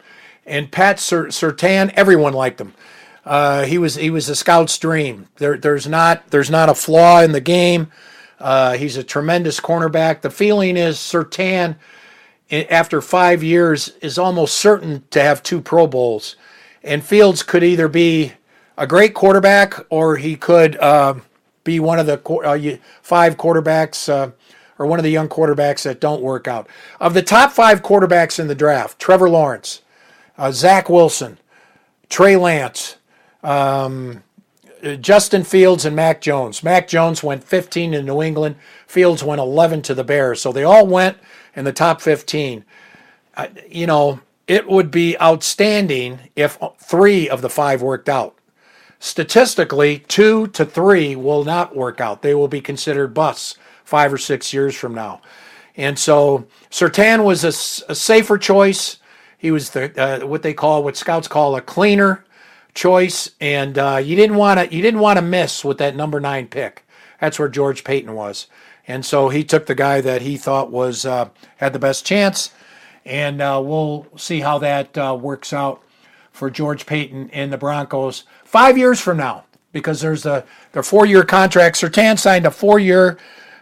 and 0.46 0.70
Pat 0.70 0.98
Surtain, 0.98 1.92
everyone 1.96 2.32
liked 2.32 2.60
him. 2.60 2.72
Uh, 3.24 3.64
he 3.64 3.76
was 3.76 3.96
he 3.96 4.08
was 4.08 4.28
a 4.28 4.36
scout's 4.36 4.78
dream. 4.78 5.26
There, 5.36 5.58
there's 5.58 5.88
not 5.88 6.28
there's 6.28 6.50
not 6.50 6.68
a 6.68 6.74
flaw 6.74 7.20
in 7.22 7.32
the 7.32 7.40
game. 7.40 7.90
he's 8.38 8.96
a 8.96 9.02
tremendous 9.02 9.58
cornerback. 9.58 10.20
The 10.20 10.30
feeling 10.30 10.76
is 10.76 10.96
Surtain 10.96 11.74
after 12.50 13.00
five 13.00 13.42
years 13.42 13.88
is 14.00 14.18
almost 14.18 14.56
certain 14.56 15.04
to 15.10 15.22
have 15.22 15.42
two 15.42 15.60
Pro 15.60 15.86
Bowls. 15.86 16.36
And 16.82 17.04
Fields 17.04 17.42
could 17.42 17.62
either 17.62 17.88
be 17.88 18.32
a 18.76 18.86
great 18.86 19.14
quarterback 19.14 19.74
or 19.90 20.16
he 20.16 20.36
could 20.36 20.76
uh, 20.78 21.14
be 21.64 21.78
one 21.78 21.98
of 21.98 22.06
the 22.06 22.20
uh, 22.42 22.76
five 23.02 23.36
quarterbacks 23.36 24.08
uh, 24.08 24.30
or 24.78 24.86
one 24.86 24.98
of 24.98 25.02
the 25.02 25.10
young 25.10 25.28
quarterbacks 25.28 25.82
that 25.82 26.00
don't 26.00 26.22
work 26.22 26.48
out. 26.48 26.66
Of 26.98 27.14
the 27.14 27.22
top 27.22 27.52
five 27.52 27.82
quarterbacks 27.82 28.40
in 28.40 28.48
the 28.48 28.54
draft, 28.54 28.98
Trevor 28.98 29.28
Lawrence, 29.28 29.82
uh, 30.38 30.50
Zach 30.50 30.88
Wilson, 30.88 31.38
Trey 32.08 32.36
Lance, 32.36 32.96
um, 33.44 34.22
Justin 35.00 35.44
Fields, 35.44 35.84
and 35.84 35.94
Mac 35.94 36.22
Jones. 36.22 36.62
Mac 36.62 36.88
Jones 36.88 37.22
went 37.22 37.44
15 37.44 37.92
in 37.92 38.06
New 38.06 38.22
England. 38.22 38.56
Fields 38.86 39.22
went 39.22 39.38
11 39.38 39.82
to 39.82 39.94
the 39.94 40.02
Bears. 40.02 40.40
So 40.40 40.50
they 40.50 40.64
all 40.64 40.86
went– 40.86 41.18
in 41.54 41.64
the 41.64 41.72
top 41.72 42.00
15. 42.00 42.64
Uh, 43.36 43.48
you 43.68 43.86
know, 43.86 44.20
it 44.46 44.68
would 44.68 44.90
be 44.90 45.18
outstanding 45.20 46.18
if 46.34 46.58
three 46.78 47.28
of 47.28 47.42
the 47.42 47.50
five 47.50 47.82
worked 47.82 48.08
out. 48.08 48.36
Statistically, 48.98 50.00
two 50.00 50.48
to 50.48 50.64
three 50.64 51.16
will 51.16 51.44
not 51.44 51.74
work 51.74 52.00
out. 52.00 52.22
They 52.22 52.34
will 52.34 52.48
be 52.48 52.60
considered 52.60 53.14
busts 53.14 53.56
five 53.84 54.12
or 54.12 54.18
six 54.18 54.52
years 54.52 54.74
from 54.74 54.94
now. 54.94 55.22
And 55.76 55.98
so 55.98 56.46
Surtain 56.70 57.24
was 57.24 57.44
a, 57.44 57.90
a 57.90 57.94
safer 57.94 58.36
choice. 58.36 58.98
He 59.38 59.50
was 59.50 59.70
the 59.70 59.98
uh, 59.98 60.26
what 60.26 60.42
they 60.42 60.52
call 60.52 60.84
what 60.84 60.96
scouts 60.96 61.28
call 61.28 61.56
a 61.56 61.62
cleaner 61.62 62.24
choice, 62.74 63.30
and 63.40 63.78
uh, 63.78 63.96
you 63.96 64.16
didn't 64.16 64.36
want 64.36 64.60
to 64.60 64.74
you 64.74 64.82
didn't 64.82 65.00
want 65.00 65.16
to 65.16 65.22
miss 65.22 65.64
with 65.64 65.78
that 65.78 65.96
number 65.96 66.20
nine 66.20 66.46
pick. 66.46 66.84
That's 67.20 67.38
where 67.38 67.48
George 67.48 67.84
Paton 67.84 68.14
was. 68.14 68.48
And 68.90 69.06
so 69.06 69.28
he 69.28 69.44
took 69.44 69.66
the 69.66 69.76
guy 69.76 70.00
that 70.00 70.22
he 70.22 70.36
thought 70.36 70.72
was 70.72 71.06
uh, 71.06 71.28
had 71.58 71.72
the 71.72 71.78
best 71.78 72.04
chance, 72.04 72.50
and 73.04 73.40
uh, 73.40 73.62
we'll 73.64 74.04
see 74.16 74.40
how 74.40 74.58
that 74.58 74.98
uh, 74.98 75.16
works 75.20 75.52
out 75.52 75.80
for 76.32 76.50
George 76.50 76.86
Paton 76.86 77.30
and 77.32 77.52
the 77.52 77.56
Broncos 77.56 78.24
five 78.44 78.76
years 78.76 79.00
from 79.00 79.16
now, 79.16 79.44
because 79.72 80.00
there's 80.00 80.26
a 80.26 80.44
their 80.72 80.82
four-year 80.82 81.22
contract. 81.22 81.76
Surtain 81.76 82.18
signed 82.18 82.46
a 82.46 82.50
four-year, 82.50 83.16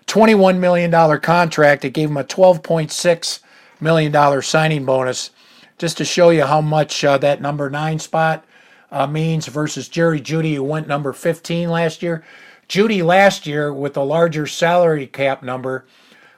twenty-one 0.06 0.58
million 0.58 0.90
dollar 0.90 1.18
contract. 1.18 1.84
It 1.84 1.90
gave 1.90 2.08
him 2.08 2.16
a 2.16 2.24
twelve 2.24 2.62
point 2.62 2.90
six 2.90 3.40
million 3.80 4.10
dollar 4.10 4.40
signing 4.40 4.86
bonus, 4.86 5.30
just 5.76 5.98
to 5.98 6.06
show 6.06 6.30
you 6.30 6.46
how 6.46 6.62
much 6.62 7.04
uh, 7.04 7.18
that 7.18 7.42
number 7.42 7.68
nine 7.68 7.98
spot 7.98 8.46
uh, 8.90 9.06
means 9.06 9.46
versus 9.46 9.90
Jerry 9.90 10.22
Jeudy, 10.22 10.54
who 10.54 10.64
went 10.64 10.88
number 10.88 11.12
fifteen 11.12 11.68
last 11.68 12.02
year. 12.02 12.24
Jeudy 12.68 13.02
last 13.02 13.46
year 13.46 13.72
with 13.72 13.96
a 13.96 14.02
larger 14.02 14.46
salary 14.46 15.07
cap 15.07 15.42
number, 15.42 15.87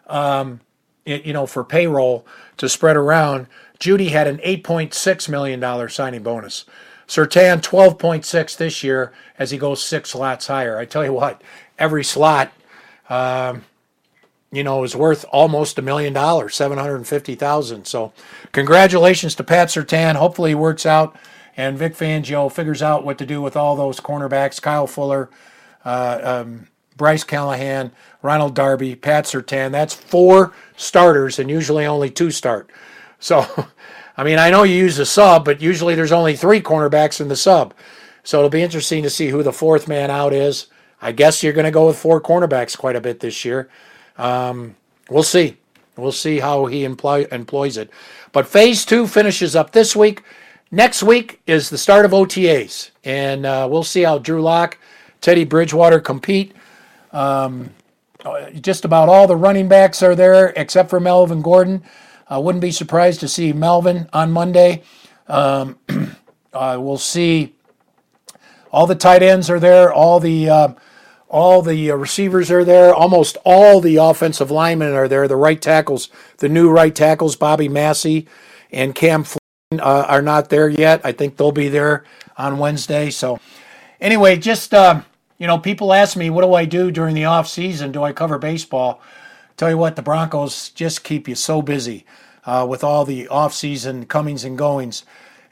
um, 0.06 0.60
it, 1.04 1.24
you 1.24 1.32
know, 1.32 1.46
for 1.46 1.64
payroll 1.64 2.26
to 2.56 2.68
spread 2.68 2.96
around, 2.96 3.46
Jeudy 3.78 4.10
had 4.10 4.26
an 4.26 4.38
$8.6 4.38 5.28
million 5.28 5.88
signing 5.88 6.22
bonus. 6.22 6.64
Surtain 7.08 7.60
12.6 7.60 8.56
this 8.56 8.84
year 8.84 9.12
as 9.38 9.50
he 9.50 9.58
goes 9.58 9.82
six 9.82 10.10
slots 10.10 10.46
higher. 10.46 10.78
I 10.78 10.84
tell 10.84 11.04
you 11.04 11.12
what, 11.12 11.42
every 11.78 12.04
slot, 12.04 12.52
um, 13.08 13.64
you 14.52 14.62
know, 14.62 14.84
is 14.84 14.94
worth 14.94 15.24
almost 15.32 15.78
a 15.78 15.82
million 15.82 16.12
dollars, 16.12 16.54
seven 16.54 16.78
hundred 16.78 16.96
and 16.96 17.06
fifty 17.06 17.34
thousand. 17.34 17.86
So, 17.86 18.12
congratulations 18.52 19.34
to 19.36 19.44
Pat 19.44 19.68
Surtain. 19.68 20.16
Hopefully, 20.16 20.50
he 20.50 20.54
works 20.56 20.84
out, 20.86 21.16
and 21.56 21.78
Vic 21.78 21.94
Fangio 21.94 22.50
figures 22.50 22.82
out 22.82 23.04
what 23.04 23.18
to 23.18 23.26
do 23.26 23.40
with 23.40 23.56
all 23.56 23.76
those 23.76 24.00
cornerbacks. 24.00 24.60
Kyle 24.60 24.86
Fuller, 24.88 25.30
um, 25.84 26.68
Bryce 26.96 27.24
Callahan, 27.24 27.92
Ronald 28.22 28.54
Darby, 28.54 28.94
Pat 28.94 29.24
Surtain. 29.24 29.72
That's 29.72 29.94
four 29.94 30.52
starters, 30.76 31.38
and 31.38 31.48
usually 31.48 31.86
only 31.86 32.10
two 32.10 32.30
start. 32.30 32.70
So, 33.18 33.46
I 34.16 34.24
mean, 34.24 34.38
I 34.38 34.50
know 34.50 34.64
you 34.64 34.76
use 34.76 34.98
a 34.98 35.06
sub, 35.06 35.44
but 35.44 35.62
usually 35.62 35.94
there's 35.94 36.12
only 36.12 36.36
three 36.36 36.60
cornerbacks 36.60 37.20
in 37.20 37.28
the 37.28 37.36
sub. 37.36 37.74
So 38.22 38.38
it'll 38.38 38.50
be 38.50 38.62
interesting 38.62 39.02
to 39.02 39.10
see 39.10 39.28
who 39.28 39.42
the 39.42 39.52
fourth 39.52 39.88
man 39.88 40.10
out 40.10 40.32
is. 40.32 40.66
I 41.00 41.12
guess 41.12 41.42
you're 41.42 41.54
going 41.54 41.64
to 41.64 41.70
go 41.70 41.86
with 41.86 41.98
four 41.98 42.20
cornerbacks 42.20 42.76
quite 42.76 42.96
a 42.96 43.00
bit 43.00 43.20
this 43.20 43.44
year. 43.44 43.70
Um, 44.18 44.76
we'll 45.08 45.22
see. 45.22 45.56
We'll 45.96 46.12
see 46.12 46.38
how 46.38 46.66
he 46.66 46.84
employ, 46.84 47.26
employs 47.32 47.76
it. 47.76 47.90
But 48.32 48.46
phase 48.46 48.84
two 48.84 49.06
finishes 49.06 49.56
up 49.56 49.72
this 49.72 49.96
week. 49.96 50.22
Next 50.70 51.02
week 51.02 51.40
is 51.46 51.70
the 51.70 51.78
start 51.78 52.04
of 52.04 52.12
OTAs, 52.12 52.90
and 53.02 53.44
uh, 53.44 53.66
we'll 53.70 53.82
see 53.82 54.02
how 54.02 54.18
Drew 54.18 54.40
Lock 54.40 54.78
Teddy 55.20 55.44
Bridgewater 55.44 56.00
compete. 56.00 56.54
Um, 57.12 57.70
just 58.60 58.84
about 58.84 59.08
all 59.08 59.26
the 59.26 59.36
running 59.36 59.68
backs 59.68 60.02
are 60.02 60.14
there 60.14 60.52
except 60.56 60.90
for 60.90 61.00
Melvin 61.00 61.42
Gordon. 61.42 61.82
I 62.28 62.38
wouldn't 62.38 62.62
be 62.62 62.70
surprised 62.70 63.20
to 63.20 63.28
see 63.28 63.52
Melvin 63.52 64.08
on 64.12 64.30
Monday. 64.30 64.82
Um, 65.26 65.78
uh, 66.52 66.78
we'll 66.80 66.98
see 66.98 67.54
all 68.70 68.86
the 68.86 68.94
tight 68.94 69.22
ends 69.22 69.50
are 69.50 69.58
there. 69.58 69.92
All 69.92 70.20
the 70.20 70.48
uh, 70.48 70.68
all 71.28 71.62
the 71.62 71.90
uh, 71.90 71.94
receivers 71.94 72.50
are 72.50 72.64
there. 72.64 72.94
Almost 72.94 73.36
all 73.44 73.80
the 73.80 73.96
offensive 73.96 74.50
linemen 74.50 74.92
are 74.92 75.08
there. 75.08 75.26
The 75.28 75.36
right 75.36 75.60
tackles, 75.60 76.08
the 76.38 76.48
new 76.48 76.70
right 76.70 76.94
tackles, 76.94 77.36
Bobby 77.36 77.68
Massie 77.68 78.26
and 78.70 78.94
Cam 78.94 79.24
Flynn, 79.24 79.80
uh, 79.80 80.06
are 80.08 80.22
not 80.22 80.50
there 80.50 80.68
yet. 80.68 81.00
I 81.04 81.12
think 81.12 81.36
they'll 81.36 81.52
be 81.52 81.68
there 81.68 82.04
on 82.36 82.58
Wednesday. 82.58 83.10
So, 83.10 83.38
anyway, 84.00 84.36
just 84.36 84.74
uh, 84.74 85.02
you 85.40 85.46
know, 85.46 85.58
people 85.58 85.94
ask 85.94 86.18
me, 86.18 86.28
what 86.28 86.42
do 86.42 86.52
I 86.52 86.66
do 86.66 86.90
during 86.90 87.14
the 87.14 87.24
off 87.24 87.48
season? 87.48 87.92
Do 87.92 88.02
I 88.04 88.12
cover 88.12 88.38
baseball? 88.38 89.00
Tell 89.56 89.70
you 89.70 89.78
what, 89.78 89.96
the 89.96 90.02
Broncos 90.02 90.68
just 90.68 91.02
keep 91.02 91.26
you 91.26 91.34
so 91.34 91.62
busy 91.62 92.04
uh, 92.44 92.66
with 92.68 92.84
all 92.84 93.06
the 93.06 93.26
off 93.28 93.54
season 93.54 94.04
comings 94.04 94.44
and 94.44 94.56
goings, 94.58 95.04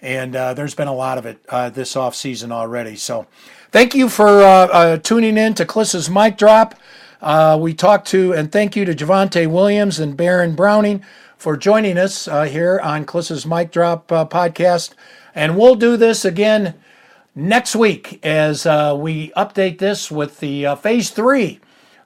and 0.02 0.36
uh, 0.36 0.52
there's 0.52 0.74
been 0.74 0.88
a 0.88 0.94
lot 0.94 1.16
of 1.16 1.24
it 1.24 1.42
uh, 1.48 1.70
this 1.70 1.96
off 1.96 2.14
season 2.14 2.52
already. 2.52 2.96
So, 2.96 3.26
thank 3.72 3.94
you 3.94 4.10
for 4.10 4.42
uh, 4.42 4.66
uh, 4.66 4.96
tuning 4.98 5.38
in 5.38 5.54
to 5.54 5.64
Klis's 5.64 6.10
mic 6.10 6.36
drop. 6.36 6.74
Uh, 7.22 7.58
we 7.60 7.72
talked 7.72 8.06
to 8.08 8.34
and 8.34 8.52
thank 8.52 8.76
you 8.76 8.84
to 8.84 8.94
Javonte 8.94 9.46
Williams 9.46 9.98
and 9.98 10.18
Baron 10.18 10.54
Browning 10.54 11.02
for 11.38 11.56
joining 11.56 11.96
us 11.96 12.26
here 12.26 12.78
on 12.82 13.06
Klis's 13.06 13.46
mic 13.46 13.72
drop 13.72 14.08
podcast, 14.08 14.92
and 15.34 15.56
we'll 15.56 15.76
do 15.76 15.96
this 15.96 16.26
again 16.26 16.74
next 17.38 17.76
week 17.76 18.18
as 18.24 18.66
uh, 18.66 18.96
we 18.98 19.30
update 19.30 19.78
this 19.78 20.10
with 20.10 20.40
the 20.40 20.66
uh, 20.66 20.76
phase 20.76 21.10
three 21.10 21.60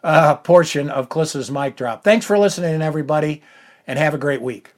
uh, 0.05 0.37
portion 0.37 0.91
of 0.91 1.09
Klis's 1.09 1.51
mic 1.51 1.75
drop. 1.75 2.05
Thanks 2.05 2.27
for 2.27 2.39
listening, 2.39 2.83
everybody, 2.83 3.43
and 3.87 3.99
have 3.99 4.15
a 4.15 4.19
great 4.19 4.43
week. 4.43 4.75